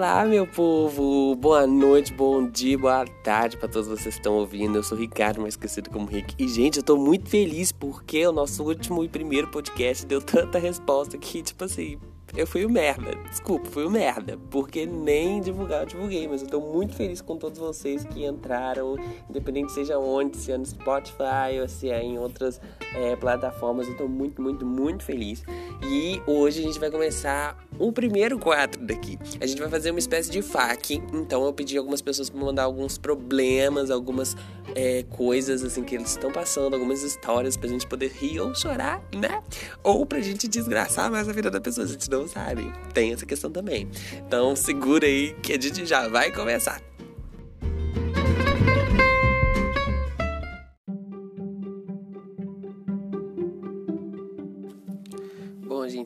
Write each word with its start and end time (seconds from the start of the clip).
Olá, 0.00 0.24
meu 0.24 0.46
povo! 0.46 1.36
Boa 1.36 1.66
noite, 1.66 2.10
bom 2.14 2.48
dia, 2.48 2.78
boa 2.78 3.04
tarde 3.22 3.58
para 3.58 3.68
todos 3.68 3.86
vocês 3.86 4.14
que 4.14 4.20
estão 4.20 4.32
ouvindo. 4.32 4.76
Eu 4.76 4.82
sou 4.82 4.96
Ricardo, 4.96 5.42
mais 5.42 5.52
esquecido 5.52 5.90
como 5.90 6.06
Rick. 6.06 6.34
E, 6.38 6.48
gente, 6.48 6.78
eu 6.78 6.82
tô 6.82 6.96
muito 6.96 7.28
feliz 7.28 7.70
porque 7.70 8.26
o 8.26 8.32
nosso 8.32 8.64
último 8.64 9.04
e 9.04 9.10
primeiro 9.10 9.48
podcast 9.48 10.06
deu 10.06 10.22
tanta 10.22 10.58
resposta 10.58 11.18
que, 11.18 11.42
tipo 11.42 11.64
assim, 11.64 11.98
eu 12.34 12.46
fui 12.46 12.64
o 12.64 12.70
merda. 12.70 13.14
Desculpa, 13.28 13.68
fui 13.68 13.84
o 13.84 13.90
merda. 13.90 14.38
Porque 14.50 14.86
nem 14.86 15.38
divulgar 15.38 15.82
eu 15.82 15.86
divulguei. 15.86 16.26
Mas 16.26 16.40
eu 16.40 16.48
tô 16.48 16.60
muito 16.60 16.94
feliz 16.94 17.20
com 17.20 17.36
todos 17.36 17.58
vocês 17.58 18.02
que 18.02 18.24
entraram, 18.24 18.96
independente 19.28 19.70
seja 19.70 19.98
onde, 19.98 20.38
se 20.38 20.50
é 20.50 20.56
no 20.56 20.64
Spotify 20.64 21.60
ou 21.60 21.68
se 21.68 21.90
é 21.90 22.02
em 22.02 22.18
outras 22.18 22.58
é, 22.94 23.16
plataformas. 23.16 23.86
Eu 23.86 23.98
tô 23.98 24.08
muito, 24.08 24.40
muito, 24.40 24.64
muito 24.64 25.04
feliz. 25.04 25.44
E 25.84 26.22
hoje 26.26 26.60
a 26.60 26.62
gente 26.62 26.80
vai 26.80 26.90
começar 26.90 27.54
o 27.80 27.90
primeiro 27.90 28.38
quadro 28.38 28.84
daqui. 28.84 29.18
A 29.40 29.46
gente 29.46 29.58
vai 29.58 29.70
fazer 29.70 29.90
uma 29.90 29.98
espécie 29.98 30.30
de 30.30 30.42
FAQ. 30.42 31.02
Então 31.14 31.44
eu 31.44 31.52
pedi 31.52 31.78
algumas 31.78 32.02
pessoas 32.02 32.28
para 32.28 32.38
mandar 32.38 32.64
alguns 32.64 32.98
problemas, 32.98 33.90
algumas 33.90 34.36
é, 34.74 35.02
coisas 35.08 35.64
assim 35.64 35.82
que 35.82 35.94
eles 35.94 36.10
estão 36.10 36.30
passando, 36.30 36.74
algumas 36.74 37.02
histórias 37.02 37.56
pra 37.56 37.68
gente 37.68 37.86
poder 37.86 38.12
rir 38.12 38.38
ou 38.38 38.54
chorar, 38.54 39.02
né? 39.14 39.42
Ou 39.82 40.04
pra 40.04 40.20
gente 40.20 40.46
desgraçar 40.46 41.10
mais 41.10 41.28
a 41.28 41.32
vida 41.32 41.50
da 41.50 41.60
pessoa. 41.60 41.86
A 41.86 41.88
gente 41.88 42.08
não 42.10 42.28
sabem. 42.28 42.70
Tem 42.92 43.12
essa 43.12 43.24
questão 43.24 43.50
também. 43.50 43.88
Então 44.26 44.54
segura 44.54 45.06
aí 45.06 45.34
que 45.42 45.54
a 45.54 45.60
gente 45.60 45.86
já 45.86 46.06
vai 46.06 46.30
começar. 46.30 46.89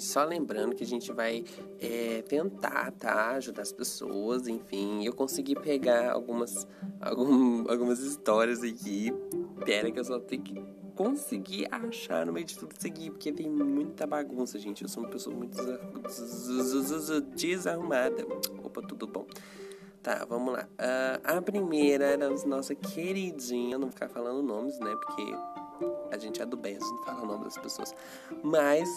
Só 0.05 0.25
lembrando 0.25 0.75
que 0.75 0.85
a 0.85 0.87
gente 0.87 1.13
vai 1.13 1.45
é, 1.81 2.23
tentar, 2.23 2.93
tá? 2.93 3.31
Ajudar 3.33 3.63
as 3.63 3.73
pessoas, 3.73 4.47
enfim. 4.47 5.05
Eu 5.05 5.13
consegui 5.13 5.55
pegar 5.55 6.13
algumas, 6.13 6.67
algum, 7.01 7.69
algumas 7.71 8.01
histórias 8.01 8.63
aqui. 8.63 9.13
Pera 9.65 9.91
que 9.91 9.99
eu 9.99 10.05
só 10.05 10.19
tenho 10.21 10.43
que 10.43 10.63
conseguir 10.95 11.67
achar 11.71 12.25
no 12.25 12.33
meio 12.33 12.47
de 12.47 12.57
tudo 12.57 12.75
aqui, 12.85 13.11
porque 13.11 13.33
tem 13.33 13.49
muita 13.51 14.07
bagunça, 14.07 14.59
gente. 14.59 14.83
Eu 14.83 14.89
sou 14.89 15.03
uma 15.03 15.11
pessoa 15.11 15.35
muito 15.35 15.57
desarrumada. 17.35 18.25
Opa, 18.63 18.83
tudo 18.83 19.07
bom? 19.07 19.27
Tá, 20.03 20.25
vamos 20.29 20.53
lá. 20.53 20.69
Uh, 20.75 21.39
a 21.39 21.41
primeira 21.41 22.05
era 22.05 22.27
a 22.27 22.47
nossa 22.47 22.75
queridinha, 22.75 23.79
não 23.79 23.87
vou 23.87 23.93
ficar 23.93 24.09
falando 24.09 24.43
nomes, 24.43 24.79
né? 24.79 24.95
Porque 24.97 25.23
a 26.11 26.19
gente 26.19 26.41
é 26.41 26.47
do 26.47 26.57
bem, 26.57 26.77
a 26.77 26.81
gente 26.81 27.05
fala 27.05 27.23
o 27.23 27.27
nome 27.27 27.45
das 27.45 27.59
pessoas. 27.59 27.95
Mas 28.43 28.89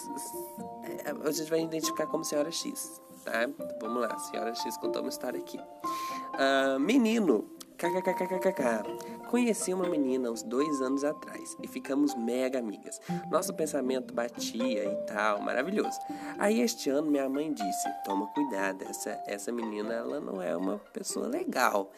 é, 0.84 1.28
a 1.28 1.32
gente 1.32 1.50
vai 1.50 1.62
identificar 1.62 2.08
como 2.08 2.24
Senhora 2.24 2.52
X, 2.52 3.02
tá? 3.24 3.50
Vamos 3.82 4.02
lá, 4.02 4.18
Senhora 4.20 4.54
X 4.56 4.78
contou 4.78 5.02
uma 5.02 5.10
história 5.10 5.40
aqui. 5.40 5.58
Uh, 5.58 6.80
menino, 6.80 7.50
kkkkkk. 7.78 9.28
Conheci 9.30 9.74
uma 9.74 9.88
menina 9.88 10.32
uns 10.32 10.42
dois 10.42 10.82
anos 10.82 11.04
atrás 11.04 11.56
e 11.62 11.68
ficamos 11.68 12.16
mega 12.16 12.60
amigas. 12.60 13.00
Nosso 13.30 13.54
pensamento 13.54 14.14
batia 14.14 14.86
e 14.86 14.96
tal, 15.06 15.42
maravilhoso. 15.42 16.00
Aí 16.40 16.62
este 16.62 16.90
ano 16.90 17.12
minha 17.12 17.30
mãe 17.30 17.54
disse: 17.54 17.90
toma 18.06 18.28
cuidado, 18.28 18.84
essa, 18.84 19.22
essa 19.28 19.52
menina 19.52 19.94
ela 19.94 20.20
não 20.20 20.42
é 20.42 20.56
uma 20.56 20.80
pessoa 20.94 21.28
legal. 21.28 21.92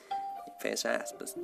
Fecha 0.62 0.96
aspas. 0.96 1.36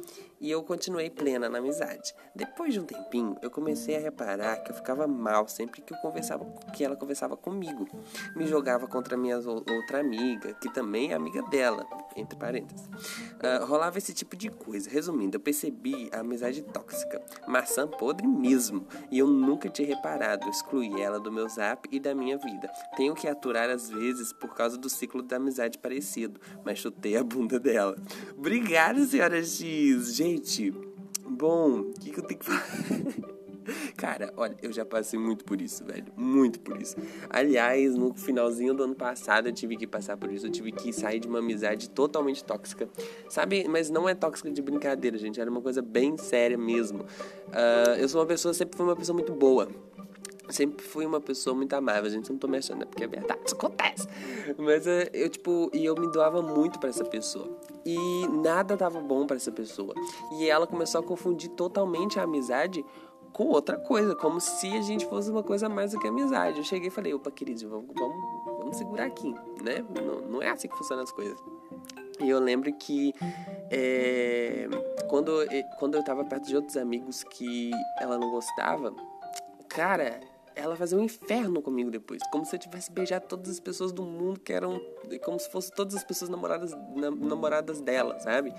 E 0.41 0.51
eu 0.51 0.61
continuei 0.61 1.09
plena 1.09 1.47
na 1.47 1.59
amizade. 1.59 2.13
Depois 2.35 2.73
de 2.73 2.81
um 2.81 2.85
tempinho, 2.85 3.37
eu 3.41 3.49
comecei 3.49 3.95
a 3.95 3.99
reparar 3.99 4.57
que 4.57 4.71
eu 4.71 4.75
ficava 4.75 5.07
mal 5.07 5.47
sempre 5.47 5.81
que 5.81 5.93
eu 5.93 5.97
conversava, 5.99 6.45
que 6.73 6.83
ela 6.83 6.97
conversava 6.97 7.37
comigo. 7.37 7.87
Me 8.35 8.45
jogava 8.45 8.87
contra 8.87 9.15
minha 9.15 9.37
outra 9.37 9.99
amiga, 9.99 10.53
que 10.55 10.71
também 10.73 11.11
é 11.11 11.15
amiga 11.15 11.41
dela, 11.43 11.85
entre 12.15 12.37
parênteses. 12.37 12.85
Uh, 12.87 13.65
rolava 13.65 13.97
esse 13.97 14.13
tipo 14.13 14.35
de 14.35 14.49
coisa. 14.49 14.89
Resumindo, 14.89 15.37
eu 15.37 15.41
percebi 15.41 16.09
a 16.11 16.19
amizade 16.19 16.61
tóxica, 16.61 17.21
maçã 17.47 17.87
podre 17.87 18.27
mesmo, 18.27 18.87
e 19.11 19.19
eu 19.19 19.27
nunca 19.27 19.69
tinha 19.69 19.87
reparado. 19.87 20.49
excluí 20.49 21.01
ela 21.01 21.19
do 21.19 21.31
meu 21.31 21.47
zap 21.49 21.87
e 21.91 21.99
da 21.99 22.15
minha 22.15 22.37
vida. 22.37 22.69
Tenho 22.95 23.13
que 23.13 23.27
aturar 23.27 23.69
às 23.69 23.89
vezes 23.89 24.31
por 24.33 24.53
causa 24.53 24.77
do 24.77 24.89
ciclo 24.89 25.21
da 25.21 25.37
amizade 25.37 25.77
parecido, 25.77 26.39
mas 26.63 26.79
chutei 26.79 27.17
a 27.17 27.23
bunda 27.23 27.59
dela. 27.59 27.95
Obrigado, 28.37 29.05
senhora 29.05 29.43
X. 29.43 30.13
Gente, 30.15 30.71
bom, 31.27 31.79
o 31.79 31.93
que, 31.93 32.11
que 32.11 32.19
eu 32.19 32.23
tenho 32.23 32.39
que 32.39 32.45
fazer? 32.45 33.25
Cara, 33.97 34.33
olha, 34.37 34.55
eu 34.61 34.71
já 34.71 34.85
passei 34.85 35.19
muito 35.19 35.43
por 35.45 35.61
isso, 35.61 35.83
velho. 35.83 36.05
Muito 36.15 36.59
por 36.59 36.81
isso. 36.81 36.95
Aliás, 37.29 37.95
no 37.95 38.13
finalzinho 38.13 38.73
do 38.73 38.83
ano 38.83 38.95
passado 38.95 39.47
eu 39.47 39.53
tive 39.53 39.75
que 39.75 39.87
passar 39.87 40.17
por 40.17 40.31
isso. 40.31 40.47
Eu 40.47 40.51
tive 40.51 40.71
que 40.71 40.91
sair 40.93 41.19
de 41.19 41.27
uma 41.27 41.39
amizade 41.39 41.89
totalmente 41.89 42.43
tóxica. 42.43 42.87
Sabe? 43.29 43.67
Mas 43.67 43.89
não 43.89 44.07
é 44.07 44.15
tóxica 44.15 44.51
de 44.51 44.61
brincadeira, 44.61 45.17
gente. 45.17 45.39
Era 45.39 45.49
uma 45.49 45.61
coisa 45.61 45.81
bem 45.81 46.17
séria 46.17 46.57
mesmo. 46.57 47.01
Uh, 47.01 47.95
eu 47.99 48.07
sou 48.07 48.21
uma 48.21 48.27
pessoa, 48.27 48.53
sempre 48.53 48.77
fui 48.77 48.85
uma 48.85 48.95
pessoa 48.95 49.13
muito 49.13 49.33
boa 49.33 49.67
sempre 50.49 50.85
fui 50.85 51.05
uma 51.05 51.19
pessoa 51.19 51.55
muito 51.55 51.73
amável, 51.73 52.09
gente. 52.09 52.29
Não 52.29 52.37
tô 52.37 52.47
me 52.47 52.57
achando, 52.57 52.83
é 52.83 52.85
porque 52.85 53.03
é 53.03 53.07
verdade, 53.07 53.41
isso 53.45 53.55
acontece. 53.55 54.07
Mas 54.57 54.85
eh, 54.85 55.09
eu, 55.13 55.29
tipo, 55.29 55.69
e 55.73 55.85
eu 55.85 55.95
me 55.95 56.11
doava 56.11 56.41
muito 56.41 56.79
para 56.79 56.89
essa 56.89 57.03
pessoa. 57.03 57.49
E 57.85 58.27
nada 58.27 58.75
dava 58.75 58.99
bom 58.99 59.25
para 59.25 59.35
essa 59.35 59.51
pessoa. 59.51 59.93
E 60.33 60.49
ela 60.49 60.67
começou 60.67 61.01
a 61.01 61.03
confundir 61.03 61.49
totalmente 61.51 62.19
a 62.19 62.23
amizade 62.23 62.83
com 63.35 63.47
outra 63.47 63.77
coisa, 63.77 64.15
como 64.15 64.39
se 64.39 64.71
a 64.77 64.81
gente 64.81 65.05
fosse 65.07 65.29
uma 65.29 65.43
coisa 65.43 65.67
mais 65.67 65.91
do 65.91 65.99
que 65.99 66.07
amizade. 66.07 66.57
Eu 66.57 66.63
cheguei 66.63 66.87
e 66.87 66.89
falei, 66.89 67.13
opa, 67.13 67.29
querido, 67.29 67.67
vamos, 67.67 67.93
vamos, 67.93 68.17
vamos 68.45 68.77
segurar 68.77 69.07
aqui, 69.07 69.29
né? 69.61 69.83
Não, 70.01 70.21
não 70.21 70.41
é 70.41 70.49
assim 70.49 70.69
que 70.69 70.77
funcionam 70.77 71.03
as 71.03 71.11
coisas. 71.11 71.37
E 72.21 72.29
eu 72.29 72.39
lembro 72.39 72.71
que 72.71 73.13
é, 73.69 74.69
quando, 75.09 75.33
quando 75.77 75.95
eu 75.95 76.03
tava 76.05 76.23
perto 76.23 76.47
de 76.47 76.55
outros 76.55 76.77
amigos 76.77 77.25
que 77.25 77.71
ela 77.99 78.17
não 78.17 78.31
gostava, 78.31 78.95
cara, 79.67 80.21
ela 80.55 80.77
fazia 80.77 80.97
um 80.97 81.03
inferno 81.03 81.61
comigo 81.61 81.91
depois. 81.91 82.21
Como 82.31 82.45
se 82.45 82.55
eu 82.55 82.59
tivesse 82.59 82.89
beijado 82.89 83.25
todas 83.27 83.49
as 83.49 83.59
pessoas 83.59 83.91
do 83.91 84.03
mundo 84.03 84.39
que 84.39 84.53
eram. 84.53 84.79
Como 85.25 85.37
se 85.37 85.51
fossem 85.51 85.75
todas 85.75 85.93
as 85.93 86.05
pessoas 86.05 86.29
namoradas, 86.29 86.71
namoradas 86.95 87.81
dela, 87.81 88.17
sabe? 88.17 88.53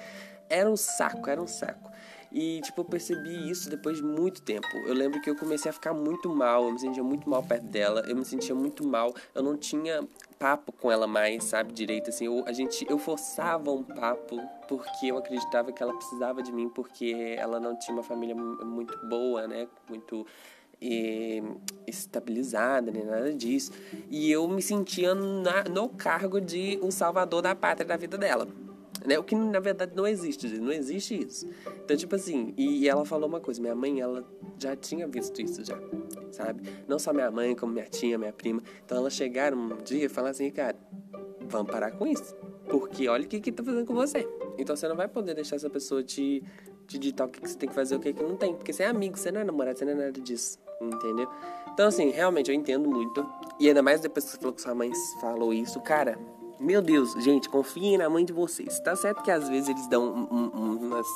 Era 0.51 0.71
um 0.71 0.77
saco, 0.77 1.31
era 1.31 1.41
um 1.41 1.47
saco. 1.47 1.91
E, 2.33 2.61
tipo, 2.63 2.81
eu 2.81 2.85
percebi 2.85 3.49
isso 3.51 3.71
depois 3.71 3.99
de 3.99 4.03
muito 4.03 4.43
tempo. 4.43 4.67
Eu 4.87 4.95
lembro 4.95 5.21
que 5.21 5.31
eu 5.31 5.37
comecei 5.37 5.71
a 5.71 5.73
ficar 5.73 5.95
muito 5.95 6.29
mal, 6.29 6.65
eu 6.65 6.73
me 6.73 6.79
sentia 6.79 7.03
muito 7.03 7.29
mal 7.29 7.43
perto 7.43 7.65
dela, 7.65 8.05
eu 8.07 8.17
me 8.17 8.25
sentia 8.25 8.55
muito 8.55 8.87
mal, 8.87 9.15
eu 9.35 9.43
não 9.43 9.57
tinha 9.57 10.07
papo 10.39 10.73
com 10.73 10.91
ela 10.91 11.07
mais, 11.07 11.45
sabe, 11.45 11.73
direito, 11.73 12.11
assim, 12.11 12.27
eu, 12.27 12.45
a 12.47 12.53
gente, 12.53 12.87
eu 12.91 12.99
forçava 12.99 13.71
um 13.71 13.83
papo 13.83 14.39
porque 14.69 15.07
eu 15.07 15.17
acreditava 15.17 15.73
que 15.73 15.83
ela 15.83 15.95
precisava 15.95 16.43
de 16.43 16.53
mim, 16.53 16.69
porque 16.69 17.35
ela 17.39 17.59
não 17.59 17.75
tinha 17.79 17.95
uma 17.95 18.03
família 18.03 18.35
muito 18.35 18.99
boa, 19.07 19.47
né, 19.47 19.67
muito 19.89 20.27
e, 20.81 21.43
estabilizada, 21.87 22.91
nem 22.91 23.05
nada 23.05 23.33
disso. 23.33 23.73
E 24.11 24.31
eu 24.31 24.47
me 24.49 24.61
sentia 24.61 25.15
na, 25.15 25.65
no 25.65 25.89
cargo 25.89 26.41
de 26.41 26.79
um 26.83 26.91
salvador 26.91 27.43
da 27.43 27.55
pátria 27.55 27.87
da 27.87 27.97
vida 27.97 28.19
dela. 28.19 28.47
Né? 29.07 29.19
O 29.19 29.23
que 29.23 29.35
na 29.35 29.61
verdade 29.61 29.93
não 29.95 30.07
existe, 30.07 30.49
não 30.59 30.73
existe 30.73 31.27
isso. 31.27 31.49
Então, 31.85 31.97
tipo 31.97 32.15
assim, 32.15 32.53
e 32.57 32.89
ela 32.89 33.05
falou 33.05 33.29
uma 33.29 33.41
coisa: 33.41 33.61
minha 33.61 33.75
mãe, 33.75 34.01
ela 34.01 34.25
já 34.59 34.75
tinha 34.75 35.07
visto 35.07 35.41
isso 35.41 35.65
já, 35.65 35.79
sabe? 36.31 36.63
Não 36.89 36.99
só 36.99 37.13
minha 37.13 37.31
mãe, 37.31 37.55
como 37.55 37.73
minha 37.73 37.87
tia, 37.87 38.19
minha 38.19 38.33
prima. 38.33 38.63
Então, 38.85 38.99
elas 38.99 39.13
chegaram 39.13 39.57
um 39.57 39.77
dia 39.83 40.07
e 40.07 40.09
falaram 40.09 40.33
assim: 40.33 40.51
cara, 40.51 40.77
vamos 41.49 41.71
parar 41.71 41.93
com 41.93 42.07
isso. 42.07 42.35
Porque 42.69 43.09
olha 43.09 43.25
o 43.25 43.29
que 43.29 43.41
que 43.41 43.53
tá 43.53 43.63
fazendo 43.63 43.87
com 43.87 43.95
você. 43.95 44.27
Então, 44.59 44.75
você 44.75 44.89
não 44.89 44.97
vai 44.97 45.07
poder 45.07 45.35
deixar 45.35 45.57
essa 45.57 45.71
pessoa 45.71 46.03
te, 46.03 46.43
te 46.87 46.99
ditar 46.99 47.27
o 47.27 47.31
que, 47.31 47.41
que 47.41 47.49
você 47.49 47.57
tem 47.57 47.69
que 47.69 47.75
fazer 47.75 47.95
o 47.95 48.01
que, 48.01 48.13
que 48.13 48.23
não 48.23 48.37
tem. 48.37 48.55
Porque 48.55 48.73
você 48.73 48.83
é 48.83 48.87
amigo, 48.87 49.17
você 49.17 49.31
não 49.31 49.41
é 49.41 49.45
namorado, 49.45 49.79
você 49.79 49.85
não 49.85 49.93
é 49.93 50.07
nada 50.07 50.21
disso 50.21 50.59
entendeu? 50.81 51.29
Então, 51.73 51.89
assim, 51.89 52.11
realmente 52.11 52.51
eu 52.51 52.55
entendo 52.55 52.89
muito. 52.89 53.27
E 53.59 53.69
ainda 53.69 53.83
mais 53.83 54.01
depois 54.01 54.25
que 54.25 54.33
você 54.33 54.39
falou 54.39 54.53
que 54.53 54.63
sua 54.63 54.75
mãe 54.75 54.91
falou 55.21 55.53
isso, 55.53 55.81
cara. 55.81 56.19
Meu 56.59 56.81
Deus, 56.81 57.13
gente, 57.23 57.51
confiem 57.51 57.99
na 57.99 58.09
mãe 58.09 58.25
de 58.25 58.33
vocês. 58.33 58.81
Tá 58.81 58.97
certo 58.97 59.23
que 59.23 59.31
às 59.31 59.47
vezes 59.47 59.69
eles 59.69 59.87
dão 59.89 60.05
um, 60.05 60.59
um, 60.59 60.77
umas 60.87 61.07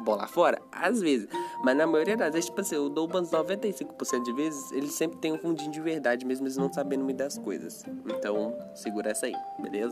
bola 0.00 0.26
fora? 0.26 0.60
Às 0.72 1.00
vezes. 1.00 1.28
Mas 1.62 1.76
na 1.76 1.86
maioria 1.86 2.16
das 2.16 2.32
vezes, 2.32 2.46
tipo 2.46 2.60
assim, 2.60 2.74
eu 2.74 2.88
dou 2.88 3.06
umas 3.06 3.30
95% 3.30 4.22
de 4.24 4.32
vezes, 4.32 4.72
eles 4.72 4.92
sempre 4.92 5.18
têm 5.18 5.32
um 5.32 5.38
fundinho 5.38 5.70
de 5.70 5.80
verdade, 5.80 6.26
mesmo 6.26 6.46
eles 6.46 6.56
não 6.56 6.72
sabendo 6.72 7.04
me 7.04 7.12
das 7.12 7.38
coisas. 7.38 7.84
Então, 8.06 8.56
segura 8.74 9.10
essa 9.10 9.26
aí, 9.26 9.34
beleza? 9.60 9.90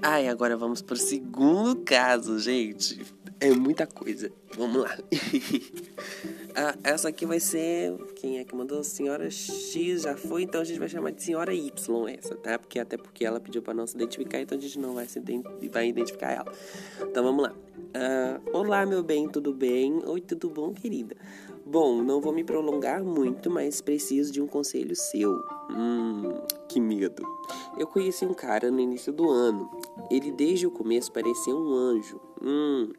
Ai, 0.00 0.26
agora 0.26 0.56
vamos 0.56 0.80
pro 0.80 0.96
segundo 0.96 1.76
caso, 1.82 2.38
gente. 2.38 3.04
É 3.38 3.50
muita 3.50 3.86
coisa. 3.86 4.32
Vamos 4.58 4.82
lá. 4.82 4.98
Ah, 6.60 6.74
essa 6.82 7.08
aqui 7.08 7.24
vai 7.24 7.38
ser. 7.38 7.94
Quem 8.16 8.40
é 8.40 8.44
que 8.44 8.52
mandou? 8.52 8.82
Senhora 8.82 9.30
X 9.30 10.02
já 10.02 10.16
foi, 10.16 10.42
então 10.42 10.60
a 10.60 10.64
gente 10.64 10.80
vai 10.80 10.88
chamar 10.88 11.12
de 11.12 11.22
Senhora 11.22 11.54
Y 11.54 12.08
essa, 12.08 12.34
tá? 12.34 12.58
Porque 12.58 12.80
até 12.80 12.96
porque 12.96 13.24
ela 13.24 13.38
pediu 13.38 13.62
para 13.62 13.74
não 13.74 13.86
se 13.86 13.94
identificar, 13.94 14.40
então 14.40 14.58
a 14.58 14.60
gente 14.60 14.76
não 14.76 14.92
vai, 14.92 15.06
se 15.06 15.22
vai 15.70 15.88
identificar 15.88 16.32
ela. 16.32 16.52
Então 17.00 17.22
vamos 17.22 17.44
lá. 17.44 17.54
Ah, 17.94 18.38
olá, 18.52 18.84
meu 18.84 19.02
bem, 19.02 19.26
tudo 19.28 19.54
bem? 19.54 20.02
Oi, 20.04 20.20
tudo 20.20 20.50
bom, 20.50 20.74
querida? 20.74 21.16
Bom, 21.64 22.02
não 22.02 22.20
vou 22.20 22.32
me 22.32 22.44
prolongar 22.44 23.02
muito, 23.02 23.50
mas 23.50 23.80
preciso 23.80 24.30
de 24.30 24.42
um 24.42 24.46
conselho 24.46 24.94
seu. 24.94 25.32
Hum, 25.70 26.34
que 26.68 26.80
medo. 26.80 27.22
Eu 27.78 27.86
conheci 27.86 28.26
um 28.26 28.34
cara 28.34 28.70
no 28.70 28.78
início 28.78 29.12
do 29.12 29.30
ano. 29.30 29.70
Ele 30.10 30.30
desde 30.30 30.66
o 30.66 30.70
começo 30.70 31.10
parecia 31.10 31.54
um 31.54 31.74
anjo. 31.74 32.20
Hum, 32.42 32.92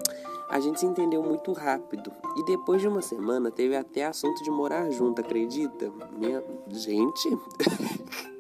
a 0.50 0.59
gente 0.59 0.80
se 0.80 0.86
entendeu 0.88 1.21
muito 1.21 1.53
rápido. 1.53 2.12
E 2.38 2.44
depois 2.45 2.81
de 2.81 2.88
uma 2.88 3.01
semana 3.01 3.51
teve 3.51 3.75
até 3.75 4.06
assunto 4.06 4.44
de 4.44 4.50
morar 4.50 4.89
junto, 4.89 5.21
acredita? 5.21 5.92
Minha... 6.18 6.44
Gente. 6.71 7.30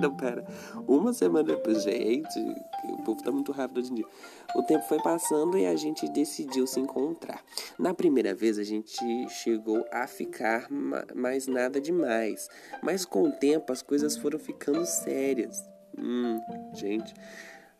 Não, 0.00 0.16
pera. 0.16 0.44
Uma 0.86 1.12
semana 1.12 1.44
depois, 1.44 1.82
gente, 1.82 2.38
o 2.84 3.02
povo 3.02 3.22
tá 3.22 3.30
muito 3.32 3.52
rápido 3.52 3.78
hoje 3.78 3.92
em 3.92 3.94
dia. 3.96 4.06
O 4.54 4.62
tempo 4.62 4.84
foi 4.84 5.00
passando 5.00 5.58
e 5.58 5.66
a 5.66 5.74
gente 5.74 6.08
decidiu 6.08 6.66
se 6.66 6.78
encontrar. 6.78 7.42
Na 7.78 7.92
primeira 7.92 8.34
vez 8.34 8.58
a 8.58 8.64
gente 8.64 8.96
chegou 9.28 9.84
a 9.90 10.06
ficar, 10.06 10.68
mas 11.14 11.46
nada 11.46 11.80
demais. 11.80 12.48
Mas 12.82 13.04
com 13.04 13.24
o 13.24 13.32
tempo 13.32 13.72
as 13.72 13.82
coisas 13.82 14.16
foram 14.16 14.38
ficando 14.38 14.84
sérias. 14.86 15.68
Hum, 15.96 16.40
gente, 16.74 17.12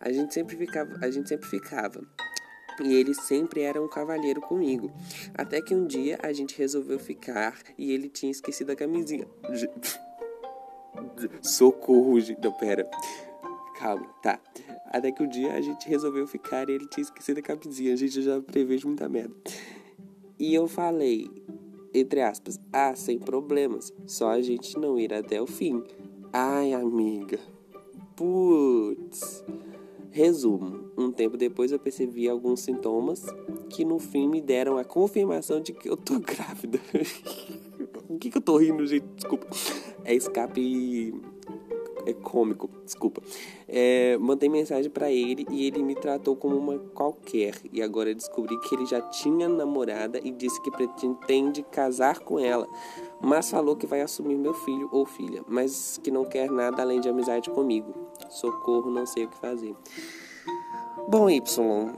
a 0.01 0.11
gente 0.11 0.35
sempre 0.35 0.57
ficava, 0.57 0.99
a 1.01 1.11
gente 1.11 1.29
sempre 1.29 1.49
ficava. 1.49 2.01
E 2.81 2.95
ele 2.95 3.13
sempre 3.13 3.63
era 3.63 3.83
um 3.83 3.89
cavalheiro 3.89 4.41
comigo. 4.41 4.93
Até 5.35 5.61
que 5.61 5.75
um 5.75 5.87
dia 5.87 6.19
a 6.23 6.33
gente 6.33 6.57
resolveu 6.57 6.99
ficar 6.99 7.59
e 7.77 7.93
ele 7.93 8.09
tinha 8.09 8.31
esquecido 8.31 8.71
a 8.71 8.77
camisinha. 8.77 9.27
Socorro, 11.43 12.21
gente. 12.21 12.41
Não, 12.43 12.53
pera. 12.53 12.89
Calma, 13.79 14.07
tá. 14.23 14.41
Até 14.87 15.13
que 15.13 15.23
um 15.23 15.29
dia 15.29 15.53
a 15.53 15.61
gente 15.61 15.89
resolveu 15.89 16.27
ficar 16.27 16.69
e 16.69 16.73
ele 16.73 16.87
tinha 16.89 17.03
esquecido 17.03 17.39
a 17.39 17.43
camisinha. 17.43 17.93
A 17.93 17.97
gente 17.97 18.21
já 18.23 18.41
prevejo 18.41 18.89
muita 18.89 19.09
merda. 19.09 19.35
E 20.39 20.55
eu 20.55 20.67
falei, 20.67 21.29
entre 21.93 22.23
aspas, 22.23 22.61
ah, 22.73 22.95
sem 22.95 23.19
problemas. 23.19 23.93
Só 24.07 24.31
a 24.31 24.41
gente 24.41 24.79
não 24.79 24.99
ir 24.99 25.13
até 25.13 25.41
o 25.41 25.47
fim. 25.47 25.83
Ai, 26.33 26.73
amiga. 26.73 27.39
Putz. 28.17 29.45
Resumo: 30.11 30.91
um 30.97 31.13
tempo 31.13 31.37
depois 31.37 31.71
eu 31.71 31.79
percebi 31.79 32.29
alguns 32.29 32.61
sintomas 32.61 33.25
que 33.71 33.85
no 33.85 33.99
fim 33.99 34.29
me 34.29 34.41
deram 34.41 34.79
a 34.79 34.85
confirmação 34.85 35.61
de 35.61 35.73
que 35.73 35.89
eu 35.89 35.97
tô 35.97 36.19
grávida. 36.21 36.81
O 38.09 38.19
que, 38.19 38.31
que 38.31 38.39
eu 38.39 38.43
tô 38.43 38.57
rindo, 38.57 38.87
gente? 38.87 39.07
Desculpa. 39.17 39.47
É 40.05 40.15
escape 40.15 41.13
é 42.09 42.13
cômico, 42.15 42.71
desculpa. 42.85 43.21
É, 43.69 44.17
mandei 44.19 44.49
mensagem 44.49 44.91
para 44.91 45.11
ele 45.11 45.47
e 45.51 45.67
ele 45.67 45.83
me 45.83 45.95
tratou 45.95 46.35
como 46.35 46.57
uma 46.57 46.79
qualquer. 46.79 47.55
E 47.71 47.83
agora 47.83 48.15
descobri 48.15 48.59
que 48.61 48.75
ele 48.75 48.87
já 48.87 49.01
tinha 49.03 49.47
namorada 49.47 50.19
e 50.23 50.31
disse 50.31 50.61
que 50.63 50.71
pretende 50.71 51.63
casar 51.63 52.21
com 52.21 52.39
ela. 52.39 52.67
Mas 53.21 53.51
falou 53.51 53.77
que 53.77 53.87
vai 53.87 54.01
assumir 54.01 54.37
meu 54.37 54.55
filho 54.55 54.89
ou 54.91 55.05
filha, 55.05 55.45
mas 55.47 56.01
que 56.03 56.11
não 56.11 56.25
quer 56.25 56.51
nada 56.51 56.81
além 56.83 57.01
de 57.01 57.11
amizade 57.11 57.51
comigo. 57.51 57.95
Socorro, 58.31 58.91
não 58.91 59.05
sei 59.05 59.25
o 59.25 59.29
que 59.29 59.37
fazer. 59.37 59.75
Bom, 61.09 61.29
Y, 61.29 61.93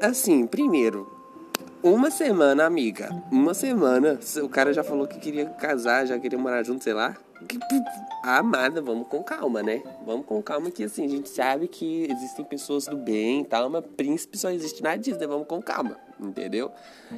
assim, 0.00 0.44
primeiro, 0.46 1.15
uma 1.86 2.10
semana, 2.10 2.64
amiga. 2.64 3.10
Uma 3.30 3.54
semana. 3.54 4.18
O 4.42 4.48
cara 4.48 4.72
já 4.72 4.82
falou 4.82 5.06
que 5.06 5.18
queria 5.18 5.46
casar, 5.46 6.06
já 6.06 6.18
queria 6.18 6.38
morar 6.38 6.62
junto, 6.64 6.82
sei 6.82 6.92
lá. 6.92 7.16
Ah, 8.24 8.38
amada, 8.38 8.80
vamos 8.80 9.06
com 9.08 9.22
calma, 9.22 9.62
né? 9.62 9.82
Vamos 10.04 10.26
com 10.26 10.42
calma 10.42 10.70
que 10.70 10.82
assim, 10.84 11.04
a 11.04 11.08
gente 11.08 11.28
sabe 11.28 11.68
que 11.68 12.08
existem 12.10 12.44
pessoas 12.44 12.86
do 12.86 12.96
bem 12.96 13.42
e 13.42 13.44
tal, 13.44 13.68
mas 13.68 13.84
príncipe 13.96 14.38
só 14.38 14.50
existe 14.50 14.82
na 14.82 14.96
Disney, 14.96 15.26
vamos 15.26 15.46
com 15.46 15.60
calma, 15.60 15.96
entendeu? 16.20 16.72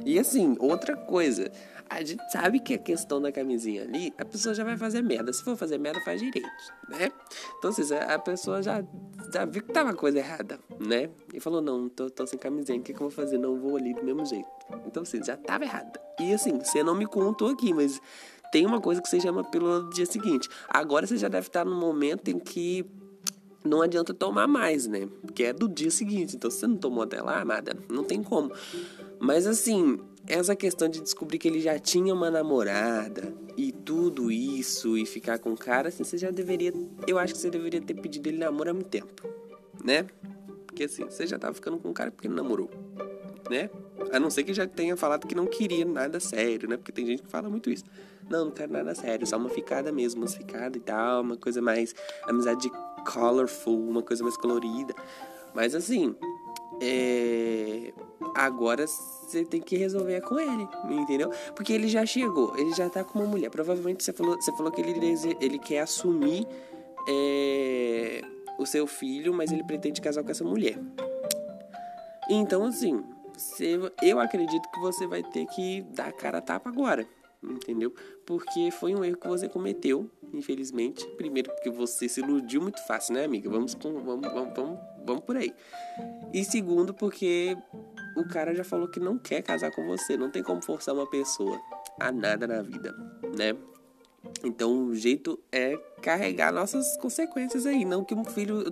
E 0.05 0.19
assim, 0.19 0.55
outra 0.59 0.95
coisa, 0.95 1.51
a 1.89 2.03
gente 2.03 2.21
sabe 2.31 2.59
que 2.59 2.75
a 2.75 2.77
questão 2.77 3.19
da 3.19 3.31
camisinha 3.31 3.81
ali, 3.81 4.13
a 4.17 4.23
pessoa 4.23 4.53
já 4.53 4.63
vai 4.63 4.77
fazer 4.77 5.01
merda. 5.01 5.33
Se 5.33 5.43
for 5.43 5.57
fazer 5.57 5.77
merda, 5.79 5.99
faz 6.01 6.21
direito, 6.21 6.47
né? 6.87 7.11
Então, 7.57 7.71
assim, 7.71 7.81
a 7.95 8.19
pessoa 8.19 8.61
já, 8.61 8.83
já 9.33 9.45
viu 9.45 9.63
que 9.63 9.73
tava 9.73 9.93
coisa 9.93 10.19
errada, 10.19 10.59
né? 10.79 11.09
E 11.33 11.39
falou, 11.39 11.61
não, 11.61 11.89
tô, 11.89 12.09
tô 12.09 12.27
sem 12.27 12.37
camisinha, 12.37 12.79
o 12.79 12.83
que, 12.83 12.93
que 12.93 13.01
eu 13.01 13.09
vou 13.09 13.11
fazer? 13.11 13.37
Não 13.39 13.59
vou 13.59 13.75
ali 13.75 13.93
do 13.93 14.03
mesmo 14.03 14.25
jeito. 14.25 14.47
Então, 14.85 15.03
assim, 15.03 15.23
já 15.23 15.35
tava 15.35 15.63
errada. 15.63 15.99
E 16.19 16.33
assim, 16.33 16.59
você 16.59 16.83
não 16.83 16.95
me 16.95 17.07
contou 17.07 17.49
aqui, 17.49 17.73
mas 17.73 17.99
tem 18.51 18.65
uma 18.65 18.79
coisa 18.79 19.01
que 19.01 19.09
você 19.09 19.19
chama 19.19 19.43
pelo 19.43 19.89
dia 19.89 20.05
seguinte. 20.05 20.47
Agora 20.67 21.07
você 21.07 21.17
já 21.17 21.27
deve 21.27 21.47
estar 21.47 21.65
no 21.65 21.75
momento 21.75 22.29
em 22.29 22.37
que 22.37 22.85
não 23.63 23.81
adianta 23.81 24.13
tomar 24.13 24.47
mais, 24.47 24.87
né? 24.87 25.07
Porque 25.21 25.43
é 25.43 25.53
do 25.53 25.67
dia 25.67 25.91
seguinte. 25.91 26.35
Então, 26.35 26.49
se 26.49 26.59
você 26.59 26.67
não 26.67 26.77
tomou 26.77 27.03
até 27.03 27.21
lá, 27.21 27.41
amada, 27.41 27.77
não 27.89 28.03
tem 28.03 28.23
como. 28.23 28.51
Mas 29.19 29.45
assim, 29.45 29.99
essa 30.27 30.55
questão 30.55 30.87
de 30.87 31.01
descobrir 31.01 31.39
que 31.39 31.47
ele 31.47 31.59
já 31.59 31.77
tinha 31.77 32.13
uma 32.13 32.29
namorada 32.29 33.33
e 33.57 33.71
tudo 33.71 34.31
isso 34.31 34.97
e 34.97 35.05
ficar 35.05 35.39
com 35.39 35.51
o 35.51 35.57
cara, 35.57 35.89
assim, 35.89 36.03
você 36.03 36.17
já 36.17 36.31
deveria. 36.31 36.73
Eu 37.07 37.17
acho 37.17 37.33
que 37.33 37.39
você 37.39 37.49
deveria 37.49 37.81
ter 37.81 37.95
pedido 37.95 38.27
ele 38.27 38.37
namoro 38.37 38.69
há 38.69 38.73
muito 38.73 38.89
tempo, 38.89 39.27
né? 39.83 40.07
Porque 40.65 40.83
assim, 40.83 41.03
você 41.03 41.27
já 41.27 41.37
tava 41.37 41.53
ficando 41.53 41.77
com 41.77 41.89
o 41.89 41.93
cara 41.93 42.11
porque 42.11 42.27
ele 42.27 42.35
namorou, 42.35 42.69
né? 43.49 43.69
A 44.13 44.19
não 44.19 44.29
ser 44.29 44.43
que 44.43 44.53
já 44.53 44.67
tenha 44.67 44.95
falado 44.95 45.27
que 45.27 45.35
não 45.35 45.45
queria 45.45 45.83
nada 45.83 46.19
sério, 46.19 46.69
né? 46.69 46.77
Porque 46.77 46.91
tem 46.91 47.05
gente 47.05 47.23
que 47.23 47.29
fala 47.29 47.49
muito 47.49 47.69
isso. 47.69 47.83
Não, 48.29 48.45
não 48.45 48.51
quero 48.51 48.71
nada 48.71 48.93
sério, 48.93 49.25
só 49.25 49.37
uma 49.37 49.49
ficada 49.49 49.91
mesmo, 49.91 50.21
uma 50.21 50.27
ficada 50.27 50.77
e 50.77 50.79
tal, 50.79 51.23
uma 51.23 51.35
coisa 51.35 51.61
mais 51.61 51.95
amizade 52.27 52.71
colorful, 52.99 53.89
uma 53.89 54.01
coisa 54.01 54.23
mais 54.23 54.37
colorida. 54.37 54.93
Mas 55.53 55.73
assim, 55.75 56.15
é... 56.81 57.93
agora 58.35 58.85
você 58.87 59.43
tem 59.43 59.61
que 59.61 59.75
resolver 59.77 60.21
com 60.21 60.39
ele, 60.39 60.67
entendeu? 60.89 61.29
Porque 61.55 61.73
ele 61.73 61.87
já 61.87 62.05
chegou, 62.05 62.55
ele 62.57 62.73
já 62.73 62.89
tá 62.89 63.03
com 63.03 63.19
uma 63.19 63.27
mulher. 63.27 63.49
Provavelmente 63.49 64.03
você 64.03 64.13
falou, 64.13 64.35
você 64.35 64.51
falou 64.55 64.71
que 64.71 64.81
ele, 64.81 65.15
ele 65.39 65.59
quer 65.59 65.81
assumir 65.81 66.47
é... 67.07 68.21
o 68.57 68.65
seu 68.65 68.85
filho, 68.85 69.33
mas 69.33 69.51
ele 69.51 69.63
pretende 69.63 70.01
casar 70.01 70.23
com 70.23 70.31
essa 70.31 70.43
mulher. 70.43 70.79
Então, 72.29 72.63
assim, 72.65 73.03
você, 73.33 73.79
eu 74.03 74.19
acredito 74.19 74.69
que 74.71 74.79
você 74.79 75.07
vai 75.07 75.23
ter 75.23 75.45
que 75.47 75.81
dar 75.93 76.07
a 76.09 76.11
cara 76.11 76.37
a 76.37 76.41
tapa 76.41 76.69
agora 76.69 77.07
entendeu? 77.43 77.93
Porque 78.25 78.71
foi 78.71 78.93
um 78.93 79.03
erro 79.03 79.17
que 79.17 79.27
você 79.27 79.47
cometeu, 79.47 80.09
infelizmente. 80.33 81.05
Primeiro, 81.17 81.51
porque 81.53 81.69
você 81.69 82.07
se 82.07 82.21
iludiu 82.21 82.61
muito 82.61 82.85
fácil, 82.85 83.13
né, 83.13 83.25
amiga? 83.25 83.49
Vamos, 83.49 83.73
vamos, 83.73 84.03
vamos, 84.03 84.53
vamos, 84.53 84.79
vamos 85.05 85.23
por 85.23 85.37
aí. 85.37 85.53
E 86.33 86.43
segundo, 86.43 86.93
porque 86.93 87.57
o 88.15 88.27
cara 88.27 88.53
já 88.53 88.63
falou 88.63 88.87
que 88.87 88.99
não 88.99 89.17
quer 89.17 89.41
casar 89.41 89.71
com 89.71 89.85
você. 89.85 90.17
Não 90.17 90.29
tem 90.29 90.43
como 90.43 90.61
forçar 90.61 90.93
uma 90.93 91.09
pessoa 91.09 91.59
a 91.99 92.11
nada 92.11 92.47
na 92.47 92.61
vida, 92.61 92.95
né? 93.37 93.55
Então 94.43 94.87
o 94.87 94.95
jeito 94.95 95.39
é 95.51 95.77
carregar 96.01 96.51
nossas 96.51 96.97
consequências 96.97 97.65
aí, 97.65 97.85
não 97.85 98.03
que 98.03 98.13
um 98.13 98.23
filho, 98.23 98.63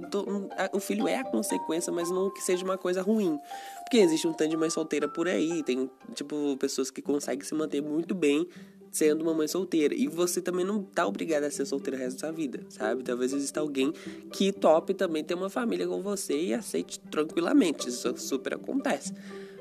o 0.73 0.79
filho 0.79 1.07
é 1.07 1.17
a 1.17 1.23
consequência, 1.23 1.91
mas 1.91 2.09
não 2.09 2.29
que 2.29 2.41
seja 2.41 2.63
uma 2.63 2.77
coisa 2.77 3.01
ruim. 3.01 3.39
Porque 3.83 3.97
existe 3.97 4.27
um 4.27 4.33
tanto 4.33 4.51
de 4.51 4.57
mãe 4.57 4.69
solteira 4.69 5.07
por 5.07 5.27
aí, 5.27 5.63
tem 5.63 5.89
tipo 6.13 6.57
pessoas 6.57 6.91
que 6.91 7.01
conseguem 7.01 7.45
se 7.45 7.53
manter 7.53 7.81
muito 7.81 8.13
bem 8.13 8.47
sendo 8.91 9.21
uma 9.23 9.33
mãe 9.33 9.47
solteira. 9.47 9.93
E 9.93 10.07
você 10.07 10.41
também 10.41 10.65
não 10.65 10.83
tá 10.83 11.05
obrigada 11.05 11.47
a 11.47 11.51
ser 11.51 11.65
solteira 11.65 11.97
o 11.97 11.99
resto 11.99 12.21
da 12.21 12.27
sua 12.27 12.31
vida, 12.31 12.61
sabe? 12.69 13.03
Talvez 13.03 13.33
exista 13.33 13.59
alguém 13.59 13.93
que 14.31 14.51
tope 14.51 14.93
também 14.93 15.23
ter 15.23 15.33
uma 15.33 15.49
família 15.49 15.87
com 15.87 16.01
você 16.01 16.37
e 16.39 16.53
aceite 16.53 16.99
tranquilamente. 17.11 17.89
Isso 17.89 18.15
super 18.17 18.55
acontece. 18.55 19.13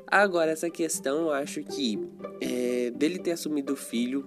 Agora, 0.07 0.53
essa 0.53 0.71
questão, 0.71 1.23
eu 1.23 1.33
acho 1.33 1.63
que 1.63 1.99
é, 2.41 2.91
dele 2.91 3.19
ter 3.19 3.33
assumido 3.33 3.73
o 3.73 3.77
filho 3.77 4.25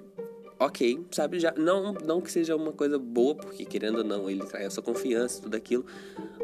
ok, 0.60 1.06
sabe? 1.12 1.40
Já, 1.40 1.54
não, 1.58 1.94
não 1.94 2.20
que 2.20 2.30
seja 2.30 2.56
uma 2.56 2.74
coisa 2.74 3.00
boa, 3.00 3.34
porque 3.34 3.64
querendo 3.64 4.00
ou 4.00 4.04
não, 4.04 4.30
ele 4.30 4.46
trai 4.46 4.66
a 4.66 4.70
sua 4.70 4.84
confiança, 4.84 5.42
tudo 5.42 5.56
aquilo. 5.56 5.86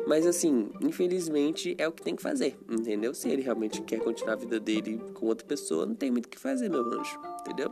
Mas 0.08 0.26
assim, 0.26 0.70
infelizmente 0.82 1.76
é 1.78 1.88
o 1.88 1.92
que 1.92 2.02
tem 2.02 2.16
que 2.16 2.22
fazer, 2.22 2.58
entendeu? 2.70 3.14
Se 3.14 3.28
ele 3.28 3.42
realmente 3.42 3.82
quer 3.82 4.00
continuar 4.00 4.34
a 4.34 4.38
vida 4.38 4.60
dele 4.60 5.02
com 5.14 5.26
outra 5.26 5.46
pessoa, 5.46 5.86
não 5.86 5.96
tem 5.96 6.10
muito 6.10 6.28
o 6.28 6.30
que 6.30 6.40
fazer, 6.40 6.70
meu 6.70 6.82
anjo, 6.82 7.20
entendeu? 7.46 7.70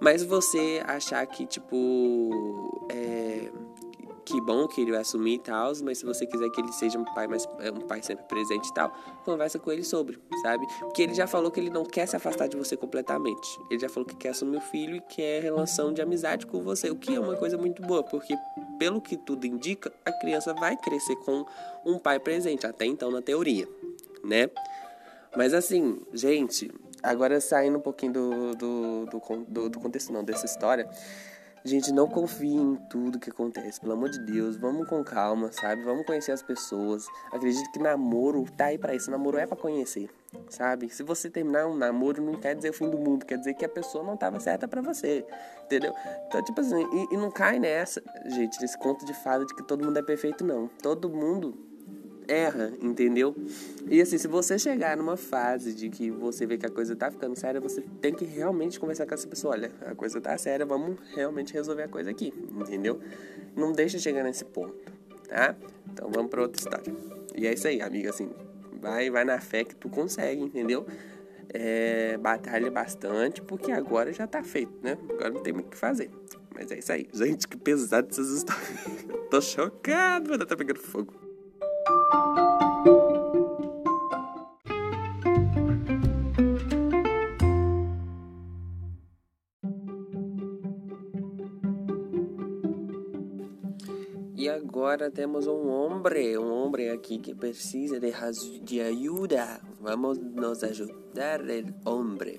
Mas 0.00 0.22
você 0.22 0.82
achar 0.86 1.24
que, 1.26 1.46
tipo, 1.46 2.30
é 2.90 3.50
que 4.24 4.40
bom 4.40 4.66
que 4.66 4.80
ele 4.80 4.90
vai 4.90 5.00
assumir 5.00 5.34
e 5.34 5.38
tal, 5.38 5.72
mas 5.82 5.98
se 5.98 6.04
você 6.04 6.26
quiser 6.26 6.48
que 6.50 6.60
ele 6.60 6.72
seja 6.72 6.98
um 6.98 7.04
pai 7.04 7.26
mais 7.26 7.46
é, 7.60 7.70
um 7.70 7.80
pai 7.80 8.02
sempre 8.02 8.24
presente 8.24 8.68
e 8.68 8.74
tal, 8.74 8.90
conversa 9.24 9.58
com 9.58 9.70
ele 9.70 9.84
sobre, 9.84 10.18
sabe? 10.42 10.66
Porque 10.80 11.02
ele 11.02 11.14
já 11.14 11.26
falou 11.26 11.50
que 11.50 11.60
ele 11.60 11.70
não 11.70 11.84
quer 11.84 12.06
se 12.06 12.16
afastar 12.16 12.48
de 12.48 12.56
você 12.56 12.76
completamente. 12.76 13.60
Ele 13.70 13.78
já 13.78 13.88
falou 13.88 14.06
que 14.06 14.16
quer 14.16 14.30
assumir 14.30 14.56
o 14.56 14.60
filho 14.60 14.96
e 14.96 15.00
quer 15.00 15.42
relação 15.42 15.92
de 15.92 16.00
amizade 16.00 16.46
com 16.46 16.62
você, 16.62 16.90
o 16.90 16.96
que 16.96 17.14
é 17.14 17.20
uma 17.20 17.36
coisa 17.36 17.58
muito 17.58 17.82
boa, 17.82 18.02
porque 18.02 18.34
pelo 18.78 19.00
que 19.00 19.16
tudo 19.16 19.46
indica, 19.46 19.92
a 20.04 20.12
criança 20.12 20.54
vai 20.54 20.76
crescer 20.76 21.16
com 21.16 21.44
um 21.84 21.98
pai 21.98 22.18
presente, 22.18 22.66
até 22.66 22.86
então 22.86 23.10
na 23.10 23.20
teoria, 23.20 23.68
né? 24.22 24.48
Mas 25.36 25.52
assim, 25.52 26.00
gente, 26.12 26.70
agora 27.04 27.40
saindo 27.40 27.78
um 27.78 27.80
pouquinho 27.80 28.12
do, 28.12 28.54
do, 28.56 29.06
do, 29.06 29.44
do, 29.46 29.68
do 29.68 29.80
contexto, 29.80 30.12
não, 30.12 30.24
dessa 30.24 30.46
história. 30.46 30.88
Gente, 31.66 31.90
não 31.92 32.06
confie 32.06 32.54
em 32.54 32.76
tudo 32.90 33.18
que 33.18 33.30
acontece, 33.30 33.80
pelo 33.80 33.94
amor 33.94 34.10
de 34.10 34.18
Deus. 34.18 34.54
Vamos 34.54 34.86
com 34.86 35.02
calma, 35.02 35.50
sabe? 35.50 35.82
Vamos 35.82 36.04
conhecer 36.04 36.32
as 36.32 36.42
pessoas. 36.42 37.06
Acredito 37.32 37.72
que 37.72 37.78
namoro 37.78 38.44
tá 38.54 38.66
aí 38.66 38.76
pra 38.76 38.94
isso. 38.94 39.10
Namoro 39.10 39.38
é 39.38 39.46
pra 39.46 39.56
conhecer, 39.56 40.10
sabe? 40.50 40.90
Se 40.90 41.02
você 41.02 41.30
terminar 41.30 41.66
um 41.66 41.74
namoro, 41.74 42.22
não 42.22 42.34
quer 42.34 42.54
dizer 42.54 42.68
o 42.68 42.74
fim 42.74 42.90
do 42.90 42.98
mundo, 42.98 43.24
quer 43.24 43.38
dizer 43.38 43.54
que 43.54 43.64
a 43.64 43.68
pessoa 43.68 44.04
não 44.04 44.14
tava 44.14 44.38
certa 44.40 44.68
pra 44.68 44.82
você, 44.82 45.24
entendeu? 45.64 45.94
Então, 46.26 46.44
tipo 46.44 46.60
assim, 46.60 46.86
e, 46.92 47.14
e 47.14 47.16
não 47.16 47.30
cai 47.30 47.58
nessa, 47.58 48.02
gente, 48.26 48.60
nesse 48.60 48.76
conto 48.76 49.06
de 49.06 49.14
fada 49.14 49.46
de 49.46 49.54
que 49.54 49.62
todo 49.62 49.82
mundo 49.82 49.98
é 49.98 50.02
perfeito, 50.02 50.44
não. 50.44 50.68
Todo 50.82 51.08
mundo 51.08 51.73
erra, 52.28 52.72
entendeu? 52.80 53.34
E 53.88 54.00
assim, 54.00 54.18
se 54.18 54.26
você 54.28 54.58
chegar 54.58 54.96
numa 54.96 55.16
fase 55.16 55.74
de 55.74 55.88
que 55.88 56.10
você 56.10 56.46
vê 56.46 56.56
que 56.56 56.66
a 56.66 56.70
coisa 56.70 56.94
tá 56.96 57.10
ficando 57.10 57.38
séria, 57.38 57.60
você 57.60 57.82
tem 58.00 58.14
que 58.14 58.24
realmente 58.24 58.78
conversar 58.78 59.06
com 59.06 59.14
essa 59.14 59.26
pessoa. 59.26 59.54
Olha, 59.54 59.70
a 59.86 59.94
coisa 59.94 60.20
tá 60.20 60.36
séria, 60.38 60.64
vamos 60.64 60.96
realmente 61.14 61.52
resolver 61.52 61.84
a 61.84 61.88
coisa 61.88 62.10
aqui, 62.10 62.32
entendeu? 62.60 63.00
Não 63.56 63.72
deixa 63.72 63.98
chegar 63.98 64.24
nesse 64.24 64.44
ponto, 64.44 64.74
tá? 65.28 65.54
Então 65.92 66.10
vamos 66.10 66.30
para 66.30 66.42
outra 66.42 66.60
história. 66.60 66.94
E 67.36 67.46
é 67.46 67.52
isso 67.52 67.66
aí, 67.66 67.80
amiga, 67.80 68.10
assim, 68.10 68.30
vai, 68.80 69.10
vai 69.10 69.24
na 69.24 69.40
fé 69.40 69.64
que 69.64 69.74
tu 69.74 69.88
consegue, 69.88 70.42
entendeu? 70.42 70.86
É, 71.52 72.16
batalha 72.16 72.70
bastante, 72.70 73.40
porque 73.42 73.70
agora 73.70 74.12
já 74.12 74.26
tá 74.26 74.42
feito, 74.42 74.72
né? 74.82 74.98
Agora 75.10 75.30
não 75.30 75.42
tem 75.42 75.52
muito 75.52 75.66
o 75.66 75.70
que 75.70 75.76
fazer. 75.76 76.10
Mas 76.54 76.70
é 76.70 76.78
isso 76.78 76.92
aí. 76.92 77.08
Gente, 77.12 77.48
que 77.48 77.56
pesado 77.56 78.08
essas 78.10 78.30
histórias. 78.30 78.68
Tô 79.28 79.40
chocado. 79.40 80.38
Tá 80.46 80.56
pegando 80.56 80.78
fogo. 80.78 81.23
E 94.36 94.48
agora 94.50 95.10
temos 95.10 95.46
um 95.46 95.70
homem, 95.70 96.36
um 96.36 96.52
homem 96.52 96.90
aqui 96.90 97.18
que 97.18 97.34
precisa 97.34 97.98
de, 97.98 98.12
de 98.60 98.80
ajuda. 98.80 99.58
Vamos 99.80 100.18
nos 100.18 100.62
ajudar, 100.62 101.40
homem. 101.84 102.38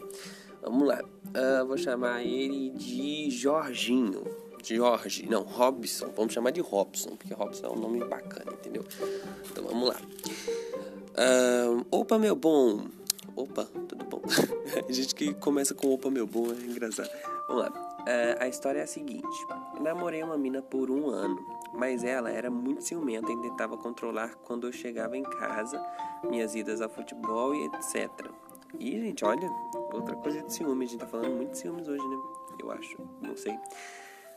Vamos 0.62 0.88
lá. 0.88 1.02
Uh, 1.02 1.66
vou 1.66 1.78
chamar 1.78 2.24
ele 2.24 2.70
de 2.70 3.32
Jorginho. 3.32 4.45
Jorge, 4.66 5.28
não, 5.28 5.44
Robson. 5.44 6.12
Vamos 6.16 6.34
chamar 6.34 6.52
de 6.52 6.62
Robson, 6.62 7.16
porque 7.16 7.34
Robson 7.34 7.68
é 7.68 7.70
um 7.70 7.76
nome 7.76 8.04
bacana, 8.04 8.52
entendeu? 8.54 8.84
Então 9.52 9.64
vamos 9.64 9.90
lá. 9.90 9.96
Uh, 11.16 11.86
opa, 11.92 12.18
meu 12.18 12.36
bom. 12.36 12.88
Opa, 13.36 13.66
tudo 13.88 14.06
bom? 14.06 14.22
a 14.88 14.92
gente 14.92 15.14
que 15.14 15.34
começa 15.36 15.74
com 15.74 15.94
opa, 15.94 16.10
meu 16.10 16.26
bom, 16.26 16.52
é 16.52 16.66
engraçado. 16.66 17.10
Vamos 17.48 17.64
lá. 17.64 17.70
Uh, 18.02 18.42
a 18.44 18.48
história 18.48 18.80
é 18.80 18.84
a 18.84 18.88
seguinte: 18.88 19.48
namorei 19.82 20.24
uma 20.24 20.38
mina 20.38 20.62
por 20.62 20.90
um 20.90 21.10
ano, 21.10 21.38
mas 21.74 22.04
ela 22.04 22.32
era 22.32 22.50
muito 22.50 22.84
ciumenta 22.84 23.32
e 23.32 23.42
tentava 23.42 23.78
controlar 23.78 24.36
quando 24.44 24.68
eu 24.68 24.72
chegava 24.72 25.16
em 25.18 25.24
casa, 25.24 25.84
minhas 26.24 26.56
idas 26.56 26.82
ao 26.82 26.90
futebol 26.90 27.54
e 27.54 27.66
etc. 27.66 28.10
E, 28.80 28.92
gente, 29.00 29.24
olha, 29.24 29.50
outra 29.94 30.16
coisa 30.16 30.42
de 30.42 30.54
ciúme, 30.54 30.86
a 30.86 30.88
gente 30.88 31.00
tá 31.00 31.08
falando 31.08 31.36
muito 31.36 31.52
de 31.52 31.58
ciúmes 31.60 31.88
hoje, 31.88 32.06
né? 32.08 32.18
Eu 32.60 32.72
acho, 32.72 32.98
não 33.22 33.36
sei. 33.36 33.58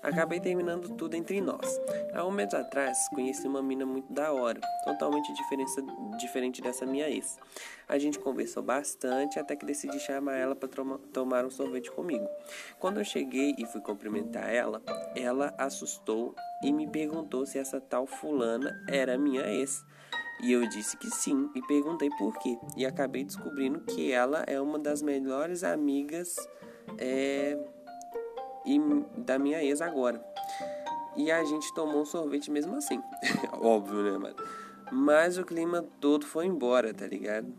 Acabei 0.02 0.38
terminando 0.40 0.95
tudo 0.95 1.14
entre 1.14 1.40
nós. 1.40 1.81
Há 2.14 2.25
um 2.25 2.31
mês 2.31 2.55
atrás, 2.55 3.09
conheci 3.11 3.47
uma 3.47 3.62
mina 3.62 3.85
muito 3.85 4.12
da 4.12 4.33
hora, 4.33 4.61
totalmente 4.85 5.33
diferente 6.19 6.62
dessa 6.62 6.87
minha 6.87 7.09
ex. 7.09 7.37
A 7.88 7.99
gente 7.99 8.19
conversou 8.19 8.62
bastante 8.62 9.38
até 9.38 9.57
que 9.57 9.67
decidi 9.67 9.99
chamar 9.99 10.37
ela 10.37 10.55
para 10.55 10.69
tomar 11.12 11.45
um 11.45 11.50
sorvete 11.50 11.90
comigo. 11.90 12.28
Quando 12.78 12.99
eu 12.99 13.05
cheguei 13.05 13.55
e 13.59 13.67
fui 13.67 13.81
cumprimentar 13.81 14.49
ela, 14.49 14.83
ela 15.17 15.55
assustou 15.59 16.35
e 16.62 16.73
me 16.73 16.87
perguntou 16.87 17.45
se 17.45 17.59
essa 17.59 17.81
tal 17.81 18.07
fulana 18.07 18.71
era 18.88 19.19
minha 19.19 19.43
ex. 19.47 19.85
E 20.40 20.52
eu 20.52 20.69
disse 20.69 20.97
que 20.97 21.11
sim 21.11 21.50
e 21.55 21.62
perguntei 21.62 22.09
por 22.11 22.38
quê. 22.38 22.57
E 22.76 22.87
acabei 22.87 23.25
descobrindo 23.25 23.81
que 23.81 24.12
ela 24.12 24.45
é 24.47 24.61
uma 24.61 24.78
das 24.78 25.02
melhores 25.02 25.64
amigas. 25.64 26.37
É 26.97 27.59
e 28.68 29.20
da 29.20 29.38
minha 29.38 29.62
ex 29.62 29.80
agora. 29.80 30.22
E 31.16 31.30
a 31.30 31.42
gente 31.42 31.72
tomou 31.75 32.02
um 32.02 32.04
sorvete 32.04 32.50
mesmo 32.50 32.76
assim. 32.76 33.00
Óbvio, 33.60 34.02
né, 34.02 34.18
mano? 34.18 34.37
Mas 34.92 35.38
o 35.38 35.44
clima 35.44 35.84
todo 36.00 36.26
foi 36.26 36.46
embora, 36.46 36.92
tá 36.92 37.06
ligado? 37.06 37.52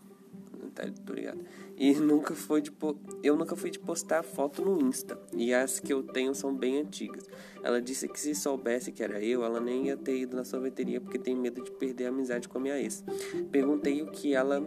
Tá, 0.76 0.84
ligado. 1.14 1.40
E 1.80 1.94
nunca 1.94 2.36
foi 2.36 2.62
de 2.62 2.70
po... 2.70 2.98
eu 3.24 3.38
nunca 3.38 3.56
fui 3.56 3.70
de 3.70 3.80
postar 3.80 4.22
foto 4.22 4.62
no 4.62 4.82
Insta. 4.82 5.18
E 5.34 5.54
as 5.54 5.80
que 5.80 5.94
eu 5.94 6.04
tenho 6.04 6.36
são 6.36 6.54
bem 6.54 6.78
antigas. 6.78 7.24
Ela 7.64 7.82
disse 7.82 8.06
que 8.10 8.20
se 8.20 8.36
soubesse 8.36 8.92
que 8.92 9.02
era 9.02 9.24
eu, 9.24 9.46
ela 9.46 9.62
nem 9.62 9.88
ia 9.88 9.96
ter 9.96 10.18
ido 10.18 10.36
na 10.36 10.44
sorveteria 10.44 11.00
porque 11.00 11.18
tem 11.18 11.34
medo 11.34 11.64
de 11.64 11.72
perder 11.72 12.08
a 12.08 12.10
amizade 12.10 12.50
com 12.50 12.58
a 12.58 12.62
minha 12.62 12.78
ex. 12.78 13.02
Perguntei 13.50 14.02
o 14.02 14.08
que 14.08 14.36
ela 14.36 14.62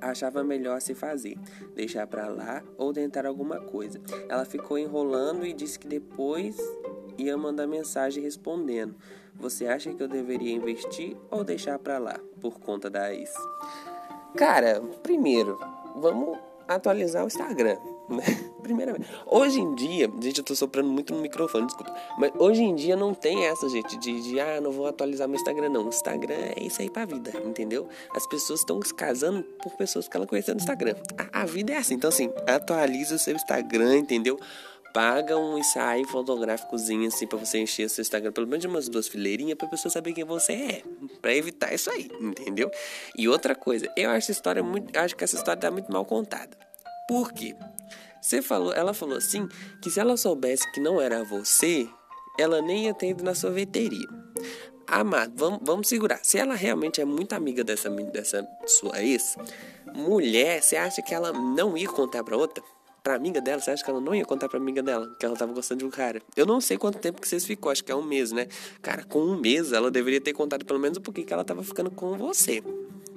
achava 0.00 0.42
melhor 0.42 0.80
se 0.80 0.94
fazer, 0.94 1.36
deixar 1.74 2.06
para 2.06 2.28
lá 2.28 2.62
ou 2.78 2.94
tentar 2.94 3.26
alguma 3.26 3.60
coisa. 3.60 4.00
Ela 4.26 4.46
ficou 4.46 4.78
enrolando 4.78 5.44
e 5.44 5.52
disse 5.52 5.78
que 5.78 5.86
depois 5.86 6.56
ia 7.18 7.36
mandar 7.36 7.66
mensagem 7.66 8.22
respondendo: 8.22 8.94
Você 9.34 9.66
acha 9.66 9.92
que 9.92 10.02
eu 10.02 10.08
deveria 10.08 10.52
investir 10.52 11.14
ou 11.30 11.44
deixar 11.44 11.78
para 11.78 11.98
lá 11.98 12.18
por 12.40 12.58
conta 12.58 12.88
da 12.88 13.12
ex? 13.14 13.30
Cara, 14.34 14.80
primeiro, 15.02 15.58
vamos 15.96 16.38
atualizar 16.66 17.24
o 17.24 17.26
Instagram. 17.26 17.76
Né? 18.08 18.24
Primeiramente. 18.62 19.08
Hoje 19.26 19.60
em 19.60 19.74
dia, 19.74 20.10
gente, 20.20 20.38
eu 20.38 20.44
tô 20.44 20.54
soprando 20.54 20.88
muito 20.88 21.12
no 21.12 21.20
microfone, 21.20 21.66
desculpa. 21.66 21.94
Mas 22.18 22.32
hoje 22.38 22.62
em 22.62 22.74
dia 22.74 22.94
não 22.94 23.12
tem 23.12 23.46
essa, 23.46 23.68
gente, 23.68 23.96
de, 23.96 24.20
de 24.22 24.40
ah, 24.40 24.60
não 24.60 24.70
vou 24.70 24.86
atualizar 24.86 25.26
meu 25.28 25.36
Instagram, 25.36 25.68
não. 25.68 25.88
Instagram 25.88 26.34
é 26.34 26.62
isso 26.62 26.80
aí 26.80 26.88
pra 26.88 27.04
vida, 27.04 27.32
entendeu? 27.44 27.88
As 28.14 28.26
pessoas 28.26 28.60
estão 28.60 28.80
se 28.82 28.94
casando 28.94 29.42
por 29.62 29.72
pessoas 29.72 30.08
que 30.08 30.16
ela 30.16 30.26
conheceu 30.26 30.54
no 30.54 30.60
Instagram. 30.60 30.94
A, 31.18 31.42
a 31.42 31.44
vida 31.44 31.72
é 31.72 31.78
assim. 31.78 31.94
Então, 31.94 32.08
assim, 32.08 32.32
atualiza 32.46 33.16
o 33.16 33.18
seu 33.18 33.34
Instagram, 33.34 33.96
entendeu? 33.96 34.38
Paga 34.92 35.36
um 35.36 35.58
ensaio 35.58 36.06
fotográficozinho 36.06 37.08
assim 37.08 37.26
para 37.26 37.38
você 37.38 37.58
encher 37.58 37.88
seu 37.88 38.02
Instagram 38.02 38.32
pelo 38.32 38.46
menos 38.46 38.64
umas 38.64 38.88
duas 38.88 39.08
fileirinhas 39.08 39.56
pra 39.56 39.68
pessoa 39.68 39.90
saber 39.90 40.12
quem 40.12 40.24
você 40.24 40.52
é, 40.52 40.82
para 41.20 41.34
evitar 41.34 41.72
isso 41.72 41.90
aí, 41.90 42.10
entendeu? 42.20 42.70
E 43.16 43.28
outra 43.28 43.54
coisa, 43.54 43.90
eu 43.96 44.10
acho 44.10 44.18
essa 44.18 44.32
história 44.32 44.62
muito, 44.62 44.96
acho 44.96 45.16
que 45.16 45.24
essa 45.24 45.36
história 45.36 45.60
tá 45.60 45.70
muito 45.70 45.90
mal 45.92 46.04
contada. 46.04 46.56
Por 47.08 47.32
quê? 47.32 47.54
Você 48.20 48.40
falou, 48.40 48.72
ela 48.72 48.94
falou 48.94 49.16
assim 49.16 49.48
que 49.82 49.90
se 49.90 49.98
ela 49.98 50.16
soubesse 50.16 50.70
que 50.72 50.80
não 50.80 51.00
era 51.00 51.24
você, 51.24 51.88
ela 52.38 52.62
nem 52.62 52.84
ia 52.84 52.94
ter 52.94 53.10
ido 53.10 53.24
na 53.24 53.34
sorveteria. 53.34 54.06
Amado, 54.86 55.32
vamos, 55.34 55.60
vamos 55.62 55.88
segurar. 55.88 56.20
Se 56.22 56.38
ela 56.38 56.54
realmente 56.54 57.00
é 57.00 57.04
muito 57.04 57.32
amiga 57.32 57.64
dessa, 57.64 57.88
dessa 57.88 58.46
sua 58.66 59.02
ex, 59.02 59.36
mulher, 59.94 60.62
você 60.62 60.76
acha 60.76 61.02
que 61.02 61.14
ela 61.14 61.32
não 61.32 61.76
ia 61.76 61.88
contar 61.88 62.22
pra 62.22 62.36
outra? 62.36 62.62
Pra 63.02 63.16
amiga 63.16 63.40
dela, 63.40 63.60
você 63.60 63.72
acha 63.72 63.82
que 63.82 63.90
ela 63.90 64.00
não 64.00 64.14
ia 64.14 64.24
contar 64.24 64.48
pra 64.48 64.58
amiga 64.58 64.80
dela 64.80 65.12
que 65.18 65.26
ela 65.26 65.34
tava 65.34 65.52
gostando 65.52 65.80
de 65.80 65.84
um 65.84 65.90
cara? 65.90 66.22
Eu 66.36 66.46
não 66.46 66.60
sei 66.60 66.78
quanto 66.78 66.98
tempo 66.98 67.20
que 67.20 67.26
vocês 67.26 67.44
ficou, 67.44 67.72
acho 67.72 67.82
que 67.82 67.90
é 67.90 67.96
um 67.96 68.02
mês, 68.02 68.30
né? 68.30 68.46
Cara, 68.80 69.02
com 69.02 69.18
um 69.18 69.36
mês 69.36 69.72
ela 69.72 69.90
deveria 69.90 70.20
ter 70.20 70.32
contado 70.32 70.64
pelo 70.64 70.78
menos 70.78 70.98
o 70.98 71.00
porquê 71.00 71.24
que 71.24 71.32
ela 71.32 71.42
tava 71.42 71.64
ficando 71.64 71.90
com 71.90 72.16
você. 72.16 72.62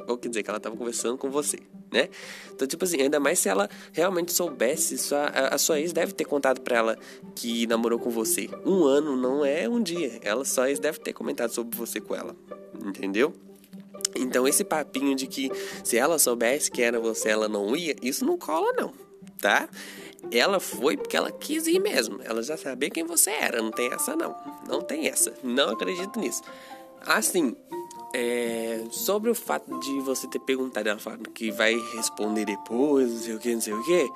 Ou 0.07 0.17
quer 0.17 0.29
dizer, 0.29 0.41
que 0.41 0.49
ela 0.49 0.59
tava 0.59 0.75
conversando 0.75 1.19
com 1.19 1.29
você, 1.29 1.59
né? 1.91 2.09
Então, 2.51 2.67
tipo 2.67 2.83
assim, 2.83 2.99
ainda 2.99 3.19
mais 3.19 3.37
se 3.37 3.47
ela 3.47 3.69
realmente 3.91 4.33
soubesse, 4.33 4.97
sua, 4.97 5.25
a, 5.25 5.53
a 5.53 5.57
sua 5.59 5.79
ex 5.79 5.93
deve 5.93 6.13
ter 6.13 6.25
contado 6.25 6.61
pra 6.61 6.77
ela 6.77 6.97
que 7.35 7.67
namorou 7.67 7.99
com 7.99 8.09
você. 8.09 8.49
Um 8.65 8.85
ano 8.85 9.15
não 9.15 9.45
é 9.45 9.69
um 9.69 9.81
dia. 9.81 10.19
Ela 10.23 10.45
só 10.45 10.67
ex 10.67 10.79
deve 10.79 10.97
ter 10.97 11.13
comentado 11.13 11.51
sobre 11.51 11.77
você 11.77 12.01
com 12.01 12.15
ela. 12.15 12.35
Entendeu? 12.83 13.33
Então, 14.15 14.47
esse 14.47 14.63
papinho 14.63 15.15
de 15.15 15.27
que 15.27 15.51
se 15.83 15.95
ela 15.97 16.17
soubesse 16.17 16.71
que 16.71 16.81
era 16.81 16.99
você, 16.99 17.29
ela 17.29 17.47
não 17.47 17.75
ia, 17.75 17.95
isso 18.01 18.25
não 18.25 18.37
cola, 18.37 18.71
não, 18.73 18.93
tá? 19.39 19.67
Ela 20.31 20.59
foi 20.59 20.97
porque 20.97 21.15
ela 21.15 21.31
quis 21.31 21.67
ir 21.67 21.79
mesmo. 21.79 22.19
Ela 22.23 22.41
já 22.41 22.57
sabia 22.57 22.89
quem 22.89 23.03
você 23.03 23.29
era. 23.31 23.61
Não 23.61 23.71
tem 23.71 23.91
essa, 23.91 24.15
não. 24.15 24.35
Não 24.67 24.81
tem 24.81 25.07
essa. 25.07 25.33
Não 25.43 25.69
acredito 25.69 26.19
nisso. 26.19 26.41
Assim, 27.05 27.55
é, 28.13 28.83
sobre 28.91 29.29
o 29.29 29.35
fato 29.35 29.79
de 29.79 29.99
você 29.99 30.27
ter 30.27 30.39
perguntado, 30.39 30.87
ela 30.87 30.97
falando 30.97 31.29
que 31.29 31.51
vai 31.51 31.75
responder 31.95 32.45
depois, 32.45 33.11
não 33.11 33.19
sei 33.19 33.35
o 33.35 33.39
que, 33.39 33.53
não 33.53 33.61
sei 33.61 33.73
o 33.73 33.83
que. 33.83 34.09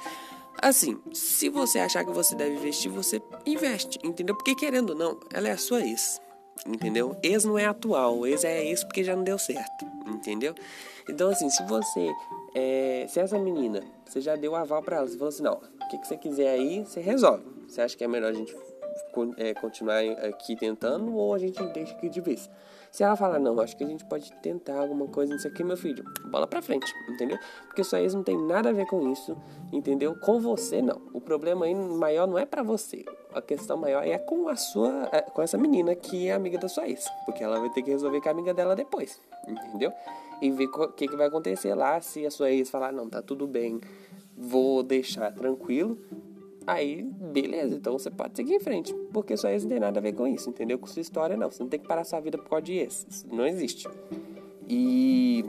Assim, 0.61 0.97
se 1.13 1.49
você 1.49 1.79
achar 1.79 2.03
que 2.03 2.11
você 2.11 2.35
deve 2.35 2.55
investir, 2.55 2.91
você 2.91 3.21
investe, 3.45 3.99
entendeu? 4.03 4.35
Porque 4.35 4.55
querendo 4.55 4.91
ou 4.91 4.95
não, 4.95 5.19
ela 5.33 5.47
é 5.47 5.51
a 5.51 5.57
sua 5.57 5.81
ex, 5.81 6.19
entendeu? 6.65 7.15
Ex 7.23 7.45
não 7.45 7.57
é 7.57 7.65
atual, 7.65 8.25
ex 8.25 8.43
é 8.43 8.65
ex 8.65 8.83
porque 8.83 9.03
já 9.03 9.15
não 9.15 9.23
deu 9.23 9.37
certo, 9.37 9.85
entendeu? 10.07 10.55
Então, 11.07 11.29
assim, 11.29 11.49
se 11.49 11.63
você. 11.63 12.09
É, 12.55 13.05
se 13.09 13.19
essa 13.19 13.37
menina, 13.37 13.83
você 14.09 14.19
já 14.19 14.35
deu 14.35 14.55
aval 14.55 14.81
para 14.81 14.97
ela, 14.97 15.07
você 15.07 15.17
falou 15.17 15.29
assim: 15.29 15.43
não, 15.43 15.55
o 15.55 15.89
que, 15.89 15.97
que 15.99 16.07
você 16.07 16.17
quiser 16.17 16.49
aí, 16.49 16.83
você 16.83 16.99
resolve. 16.99 17.43
Você 17.67 17.81
acha 17.81 17.95
que 17.95 18.03
é 18.03 18.07
melhor 18.07 18.31
a 18.31 18.33
gente 18.33 18.55
é, 19.37 19.53
continuar 19.53 19.99
aqui 20.27 20.55
tentando 20.55 21.15
ou 21.15 21.33
a 21.33 21.37
gente 21.37 21.63
deixa 21.67 21.93
aqui 21.93 22.09
de 22.09 22.19
vez? 22.19 22.49
Se 22.91 23.03
ela 23.03 23.15
falar, 23.15 23.37
não, 23.37 23.59
acho 23.59 23.77
que 23.77 23.83
a 23.83 23.87
gente 23.87 24.03
pode 24.05 24.31
tentar 24.37 24.79
alguma 24.79 25.07
coisa, 25.07 25.31
não 25.31 25.39
sei 25.39 25.51
o 25.51 25.53
que, 25.53 25.63
meu 25.63 25.77
filho, 25.77 26.03
bola 26.25 26.47
pra 26.47 26.59
frente, 26.59 26.91
entendeu? 27.07 27.37
Porque 27.67 27.83
sua 27.83 28.01
ex 28.01 28.15
não 28.15 28.23
tem 28.23 28.35
nada 28.35 28.69
a 28.69 28.71
ver 28.71 28.87
com 28.87 29.11
isso, 29.11 29.37
entendeu? 29.71 30.15
Com 30.15 30.39
você, 30.39 30.81
não. 30.81 30.99
O 31.13 31.21
problema 31.21 31.65
aí 31.65 31.75
maior 31.75 32.27
não 32.27 32.39
é 32.39 32.47
para 32.47 32.63
você. 32.63 33.05
A 33.31 33.43
questão 33.43 33.77
maior 33.77 34.03
é 34.03 34.17
com 34.17 34.49
a 34.49 34.55
sua, 34.55 35.07
é, 35.11 35.21
com 35.21 35.39
essa 35.39 35.55
menina 35.55 35.93
que 35.93 36.29
é 36.29 36.33
amiga 36.33 36.57
da 36.57 36.67
sua 36.67 36.89
ex. 36.89 37.05
Porque 37.25 37.43
ela 37.43 37.59
vai 37.59 37.69
ter 37.69 37.83
que 37.83 37.91
resolver 37.91 38.21
com 38.21 38.29
a 38.29 38.31
amiga 38.31 38.55
dela 38.55 38.75
depois, 38.75 39.21
entendeu? 39.47 39.93
E 40.41 40.51
ver 40.51 40.67
o 40.67 40.87
que, 40.89 41.07
que 41.07 41.15
vai 41.15 41.27
acontecer 41.27 41.73
lá 41.75 41.99
se 42.01 42.25
a 42.25 42.31
sua 42.31 42.51
ex 42.51 42.69
falar, 42.69 42.91
não, 42.91 43.09
tá 43.09 43.21
tudo 43.21 43.45
bem, 43.45 43.81
vou 44.37 44.81
deixar 44.83 45.31
tranquilo 45.33 45.97
Aí, 46.69 47.01
beleza, 47.01 47.75
então 47.75 47.97
você 47.97 48.11
pode 48.11 48.35
seguir 48.35 48.53
em 48.53 48.59
frente, 48.59 48.93
porque 49.11 49.35
sua 49.35 49.51
ex 49.51 49.63
não 49.63 49.71
tem 49.71 49.79
nada 49.79 49.99
a 49.99 50.03
ver 50.03 50.13
com 50.13 50.27
isso, 50.27 50.51
entendeu? 50.51 50.77
Com 50.77 50.85
sua 50.85 51.01
história, 51.01 51.35
não. 51.35 51.49
Você 51.49 51.63
não 51.63 51.69
tem 51.69 51.79
que 51.79 51.87
parar 51.87 52.03
sua 52.03 52.19
vida 52.19 52.37
por 52.37 52.47
causa 52.47 52.63
de 52.63 52.73
ex. 52.73 53.07
Isso 53.09 53.27
não 53.27 53.47
existe. 53.47 53.87
E 54.69 55.43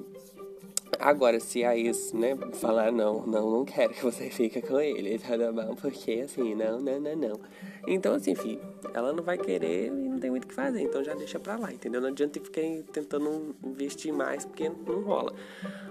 agora, 0.99 1.38
se 1.40 1.64
a 1.64 1.76
ex, 1.76 2.12
né, 2.12 2.37
falar 2.54 2.90
não, 2.92 3.26
não, 3.26 3.50
não 3.50 3.64
quero 3.64 3.94
que 3.94 4.02
você 4.02 4.30
fique 4.30 4.61
com 4.62 4.80
ele, 4.80 5.18
tá 5.18 5.37
bom? 5.52 5.75
Porque 5.75 6.23
assim, 6.25 6.54
não, 6.54 6.80
não, 6.80 7.00
não, 7.00 7.16
não. 7.16 7.40
Então, 7.87 8.14
assim, 8.14 8.35
filho, 8.35 8.61
ela 8.92 9.12
não 9.12 9.23
vai 9.23 9.38
querer 9.38 9.87
e 9.87 9.90
não 9.90 10.18
tem 10.18 10.30
muito 10.30 10.44
o 10.44 10.49
que 10.49 10.54
fazer, 10.54 10.82
então 10.82 11.02
já 11.02 11.14
deixa 11.14 11.38
pra 11.38 11.56
lá, 11.56 11.73
entendeu? 11.73 12.00
Não 12.00 12.09
adianta 12.09 12.40
ficar 12.40 12.62
tentando 12.92 13.54
investir 13.64 14.12
mais, 14.12 14.44
porque 14.44 14.68
não 14.68 15.02
rola. 15.02 15.32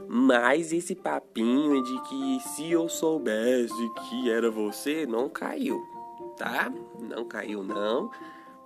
Mas 0.08 0.72
esse 0.72 0.96
papinho 0.96 1.84
de 1.84 2.02
que 2.04 2.40
se 2.50 2.72
eu 2.72 2.88
soubesse 2.88 3.90
que 4.10 4.30
era 4.30 4.50
você, 4.52 5.06
não 5.06 5.30
caiu, 5.30 5.82
tá? 6.38 6.72
Não 7.00 7.26
caiu, 7.26 7.64
não. 7.64 8.12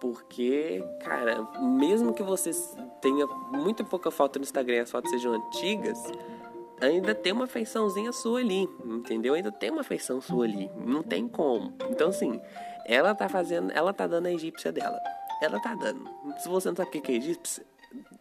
Porque, 0.03 0.83
cara, 0.99 1.47
mesmo 1.61 2.13
que 2.13 2.21
você 2.21 2.51
tenha 2.99 3.25
muito 3.25 3.85
pouca 3.85 4.11
foto 4.11 4.37
no 4.37 4.43
Instagram 4.43 4.75
e 4.75 4.79
as 4.79 4.91
fotos 4.91 5.09
sejam 5.09 5.31
antigas, 5.31 5.97
ainda 6.81 7.15
tem 7.15 7.31
uma 7.31 7.47
feiçãozinha 7.47 8.11
sua 8.11 8.41
ali, 8.41 8.67
entendeu? 8.83 9.33
Ainda 9.33 9.49
tem 9.49 9.71
uma 9.71 9.81
feição 9.81 10.19
sua 10.19 10.43
ali, 10.43 10.69
não 10.75 11.01
tem 11.01 11.25
como. 11.25 11.73
Então, 11.89 12.09
assim, 12.09 12.41
ela 12.85 13.15
tá 13.15 13.29
fazendo, 13.29 13.71
ela 13.71 13.93
tá 13.93 14.05
dando 14.05 14.25
a 14.25 14.31
egípcia 14.33 14.73
dela. 14.73 14.99
Ela 15.41 15.57
tá 15.61 15.73
dando. 15.73 16.03
Se 16.39 16.49
você 16.49 16.67
não 16.67 16.75
sabe 16.75 16.89
o 16.89 17.01
que 17.01 17.09
é 17.09 17.15
egípcia, 17.15 17.65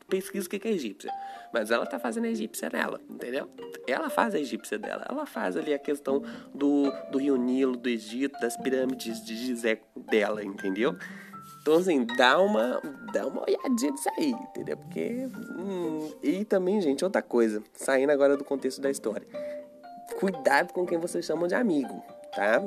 pesquisa 0.09 0.47
o 0.47 0.51
que 0.51 0.69
é 0.69 0.71
egípcia. 0.71 1.13
Mas 1.53 1.73
ela 1.73 1.85
tá 1.85 1.99
fazendo 1.99 2.27
a 2.27 2.29
egípcia 2.29 2.71
dela, 2.71 3.01
entendeu? 3.11 3.51
Ela 3.89 4.09
faz 4.09 4.37
a 4.37 4.39
egípcia 4.39 4.79
dela. 4.79 5.05
Ela 5.11 5.27
faz 5.27 5.57
ali 5.57 5.75
a 5.75 5.81
questão 5.81 6.23
do, 6.55 6.93
do 7.11 7.19
Rio 7.19 7.35
Nilo, 7.35 7.77
do 7.77 7.89
Egito, 7.89 8.39
das 8.39 8.57
pirâmides 8.57 9.25
de 9.25 9.35
Gizé 9.35 9.81
dela, 9.97 10.45
entendeu? 10.45 10.97
Então, 11.63 11.75
assim, 11.75 12.05
dá 12.05 12.41
uma, 12.41 12.81
dá 13.13 13.25
uma 13.27 13.43
olhadinha 13.43 13.93
nisso 13.93 14.11
aí, 14.19 14.31
entendeu? 14.33 14.77
Porque. 14.77 15.29
Hum, 15.57 16.11
e 16.21 16.45
também, 16.45 16.81
gente, 16.81 17.05
outra 17.05 17.23
coisa, 17.23 17.63
saindo 17.73 18.11
agora 18.11 18.37
do 18.37 18.45
contexto 18.45 18.81
da 18.81 18.91
história. 18.91 19.27
Cuidado 20.19 20.73
com 20.73 20.85
quem 20.85 20.99
vocês 20.99 21.25
chamam 21.25 21.47
de 21.47 21.55
amigo, 21.55 22.03
tá? 22.35 22.61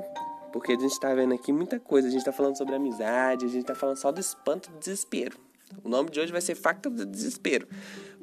Porque 0.53 0.71
a 0.71 0.79
gente 0.79 0.97
tá 0.97 1.13
vendo 1.13 1.33
aqui 1.33 1.51
muita 1.51 1.77
coisa. 1.77 2.07
A 2.07 2.11
gente 2.11 2.23
tá 2.23 2.31
falando 2.31 2.57
sobre 2.57 2.73
amizade, 2.73 3.45
a 3.45 3.49
gente 3.49 3.65
tá 3.65 3.75
falando 3.75 3.97
só 3.97 4.13
do 4.13 4.21
espanto 4.21 4.71
do 4.71 4.79
desespero. 4.79 5.37
O 5.83 5.89
nome 5.89 6.09
de 6.09 6.19
hoje 6.19 6.31
vai 6.31 6.41
ser 6.41 6.55
Facto 6.55 6.89
do 6.89 7.05
Desespero. 7.05 7.67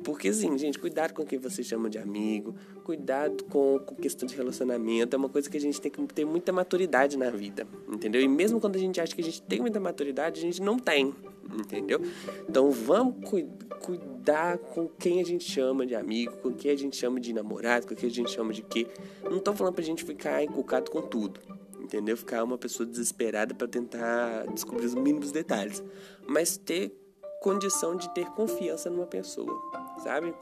Porque, 0.02 0.28
assim, 0.28 0.56
gente, 0.59 0.78
cuidado 0.78 1.12
com 1.12 1.25
quem 1.25 1.38
você 1.38 1.62
chama 1.62 1.88
de 1.88 1.99
amigo, 1.99 2.54
cuidado 2.85 3.44
com, 3.44 3.78
com 3.78 3.94
questão 3.94 4.26
de 4.26 4.35
relacionamento. 4.35 5.14
É 5.14 5.18
uma 5.18 5.28
coisa 5.28 5.49
que 5.49 5.56
a 5.56 5.61
gente 5.61 5.80
tem 5.80 5.90
que 5.90 6.02
ter 6.06 6.25
muita 6.25 6.52
maturidade 6.52 7.16
na 7.16 7.30
vida, 7.30 7.66
entendeu? 7.88 8.21
E 8.21 8.28
mesmo 8.28 8.61
quando 8.61 8.76
a 8.76 8.78
gente 8.78 9.00
acha 9.00 9.14
que 9.14 9.21
a 9.21 9.25
gente 9.25 9.42
tem 9.42 9.61
muita 9.61 9.78
maturidade, 9.78 10.40
a 10.40 10.42
gente 10.42 10.61
não 10.61 10.78
tem, 10.78 11.14
entendeu? 11.52 12.00
Então, 12.49 12.71
vamos 12.71 13.28
cu 13.28 13.42
cuidar 13.80 14.59
com 14.59 14.87
quem 14.87 15.21
a 15.21 15.25
gente 15.25 15.42
chama 15.42 15.85
de 15.85 15.97
amigo, 15.97 16.37
com 16.37 16.52
quem 16.52 16.71
a 16.71 16.76
gente 16.76 16.97
chama 16.97 17.18
de 17.18 17.32
namorado, 17.32 17.88
com 17.88 17.97
quem 17.97 18.09
a 18.09 18.12
gente 18.12 18.30
chama 18.30 18.52
de 18.52 18.62
quê. 18.62 18.87
Não 19.28 19.40
tô 19.40 19.52
falando 19.52 19.75
pra 19.75 19.82
gente 19.82 20.04
ficar 20.04 20.42
encucado 20.44 20.90
com 20.90 21.02
tudo 21.02 21.40
entendeu? 21.80 22.16
Ficar 22.16 22.42
uma 22.42 22.56
pessoa 22.56 22.87
desesperada 22.87 23.54
para 23.54 23.68
tentar 23.68 24.47
descobrir 24.52 24.87
os 24.87 24.94
mínimos 24.94 25.30
detalhes, 25.30 25.82
mas 26.26 26.56
ter 26.56 26.97
condição 27.42 27.97
de 27.97 28.09
ter 28.14 28.26
confiança 28.30 28.88
numa 28.88 29.06
pessoa, 29.06 29.61
sabe? 29.99 30.35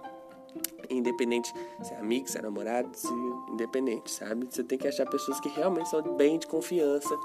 Independente 0.88 1.52
se 1.82 1.94
é 1.94 1.96
amigo, 1.98 2.28
se 2.28 2.38
é 2.38 2.42
namorado, 2.42 2.90
se 2.94 3.12
independente, 3.48 4.10
sabe? 4.10 4.46
Você 4.50 4.64
tem 4.64 4.78
que 4.78 4.88
achar 4.88 5.06
pessoas 5.06 5.38
que 5.40 5.48
realmente 5.48 5.88
são 5.88 6.02
bem 6.16 6.38
de 6.38 6.46
confiança 6.46 7.16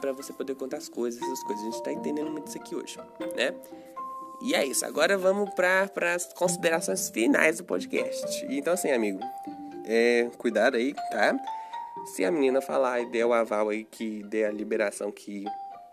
para 0.00 0.12
você 0.12 0.32
poder 0.32 0.54
contar 0.56 0.78
as 0.78 0.88
coisas, 0.88 1.22
essas 1.22 1.42
coisas. 1.44 1.62
A 1.62 1.70
gente 1.70 1.82
tá 1.82 1.92
entendendo 1.92 2.30
muito 2.30 2.48
isso 2.48 2.58
aqui 2.58 2.74
hoje, 2.74 2.98
né? 3.36 3.54
E 4.42 4.54
é 4.54 4.64
isso. 4.64 4.84
Agora 4.84 5.16
vamos 5.16 5.50
para 5.54 6.14
as 6.14 6.32
considerações 6.32 7.08
finais 7.08 7.58
do 7.58 7.64
podcast. 7.64 8.46
Então, 8.50 8.74
assim, 8.74 8.90
amigo, 8.90 9.20
é, 9.86 10.28
cuidado 10.36 10.76
aí, 10.76 10.92
tá? 11.10 11.38
Se 12.06 12.24
a 12.24 12.30
menina 12.30 12.60
falar 12.60 13.00
e 13.00 13.06
der 13.06 13.24
o 13.24 13.32
aval 13.32 13.68
aí 13.68 13.84
que 13.84 14.22
dê 14.24 14.44
a 14.44 14.50
liberação 14.50 15.10
que 15.10 15.44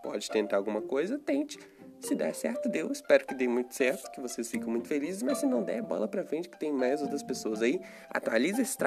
pode 0.03 0.29
tentar 0.29 0.57
alguma 0.57 0.81
coisa, 0.81 1.17
tente. 1.17 1.57
Se 2.03 2.15
der 2.15 2.35
certo, 2.35 2.67
deu. 2.67 2.91
Espero 2.91 3.25
que 3.25 3.33
dê 3.33 3.47
muito 3.47 3.73
certo, 3.73 4.11
que 4.11 4.19
vocês 4.19 4.49
fiquem 4.51 4.67
muito 4.67 4.87
felizes. 4.87 5.23
Mas 5.23 5.37
se 5.37 5.45
não 5.45 5.63
der, 5.63 5.81
bola 5.81 6.07
pra 6.07 6.23
frente 6.25 6.49
que 6.49 6.59
tem 6.59 6.71
mais 6.71 7.01
outras 7.01 7.23
pessoas 7.23 7.61
aí. 7.61 7.79
Atualiza 8.09 8.61
esse 8.61 8.77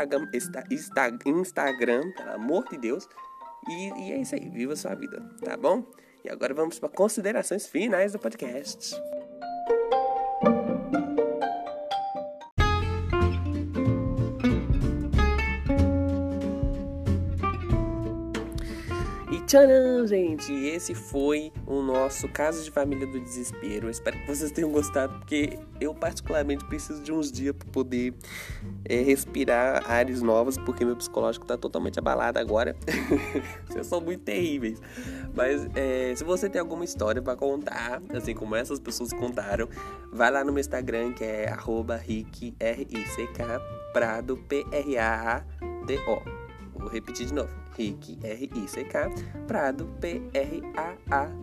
Instagram, 1.26 2.12
pelo 2.12 2.33
amor 2.33 2.68
de 2.68 2.76
Deus. 2.76 3.09
E, 3.68 3.88
e 4.02 4.12
é 4.12 4.18
isso 4.18 4.35
aí. 4.35 4.48
Viva 4.50 4.74
a 4.74 4.76
sua 4.76 4.94
vida, 4.94 5.22
tá 5.42 5.57
bom? 5.57 5.83
E 6.22 6.29
agora 6.29 6.52
vamos 6.52 6.79
para 6.79 6.88
considerações 6.90 7.66
finais 7.66 8.12
do 8.12 8.18
podcast. 8.18 8.94
Tcharam, 19.57 20.07
gente! 20.07 20.53
Esse 20.53 20.95
foi 20.95 21.51
o 21.66 21.81
nosso 21.81 22.29
caso 22.29 22.62
de 22.62 22.71
família 22.71 23.07
do 23.07 23.19
desespero. 23.19 23.87
Eu 23.87 23.90
espero 23.90 24.19
que 24.19 24.27
vocês 24.27 24.53
tenham 24.53 24.71
gostado, 24.71 25.19
porque 25.19 25.59
eu 25.81 25.95
particularmente 25.95 26.62
preciso 26.66 27.03
de 27.03 27.11
uns 27.11 27.33
dias 27.33 27.55
para 27.57 27.66
poder 27.71 28.12
é, 28.85 29.01
respirar 29.01 29.83
áreas 29.90 30.21
novas, 30.21 30.59
porque 30.59 30.85
meu 30.85 30.95
psicológico 30.95 31.47
tá 31.47 31.57
totalmente 31.57 31.99
abalado 31.99 32.38
agora. 32.38 32.77
vocês 33.66 33.87
são 33.87 33.99
muito 33.99 34.25
terríveis. 34.25 34.79
Mas 35.35 35.66
é, 35.75 36.14
se 36.14 36.23
você 36.23 36.51
tem 36.51 36.61
alguma 36.61 36.85
história 36.85 37.23
para 37.23 37.35
contar, 37.35 38.03
assim 38.14 38.35
como 38.35 38.55
essas 38.55 38.79
pessoas 38.79 39.11
contaram, 39.11 39.71
vai 40.12 40.31
lá 40.31 40.45
no 40.45 40.53
meu 40.53 40.61
Instagram 40.61 41.14
que 41.14 41.25
é 41.25 41.51
rick, 42.07 42.55
R-I-C-K, 42.61 43.61
Prado, 43.95 44.37
P-R-A-A-D-O. 44.37 45.16
Vou 46.87 46.92
repetir 46.92 47.27
de 47.27 47.35
novo. 47.35 47.51
Rick, 47.77 48.16
R-I-C-K, 48.22 49.11
Prado, 49.49 49.87
P-R-A-A-D-O. 50.01 51.37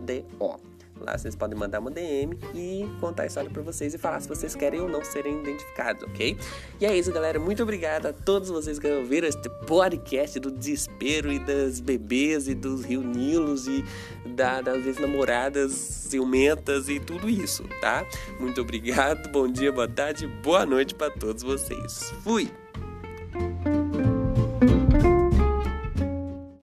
Lá 0.98 1.18
vocês 1.18 1.36
podem 1.36 1.58
mandar 1.58 1.80
uma 1.80 1.90
DM 1.90 2.38
e 2.54 2.88
contar 2.98 3.24
a 3.24 3.26
história 3.26 3.50
para 3.50 3.60
vocês 3.60 3.92
e 3.92 3.98
falar 3.98 4.20
se 4.20 4.28
vocês 4.28 4.54
querem 4.54 4.80
ou 4.80 4.88
não 4.88 5.04
serem 5.04 5.42
identificados, 5.42 6.02
ok? 6.04 6.38
E 6.80 6.86
é 6.86 6.96
isso, 6.96 7.12
galera. 7.12 7.38
Muito 7.38 7.62
obrigado 7.62 8.06
a 8.06 8.12
todos 8.14 8.48
vocês 8.48 8.78
que 8.78 8.86
ouviram 8.86 9.28
este 9.28 9.50
podcast 9.66 10.40
do 10.40 10.50
desespero 10.50 11.30
e 11.30 11.38
das 11.38 11.78
bebês 11.78 12.48
e 12.48 12.54
dos 12.54 12.82
Rio 12.82 13.02
Nilos 13.02 13.66
e 13.66 13.84
da, 14.24 14.62
das 14.62 14.86
ex-namoradas 14.86 15.72
ciumentas 15.72 16.88
e 16.88 16.98
tudo 16.98 17.28
isso, 17.28 17.64
tá? 17.82 18.06
Muito 18.40 18.62
obrigado. 18.62 19.30
Bom 19.30 19.46
dia, 19.46 19.70
boa 19.70 19.88
tarde, 19.88 20.26
boa 20.26 20.64
noite 20.64 20.94
para 20.94 21.10
todos 21.10 21.42
vocês. 21.42 22.14
Fui! 22.22 22.63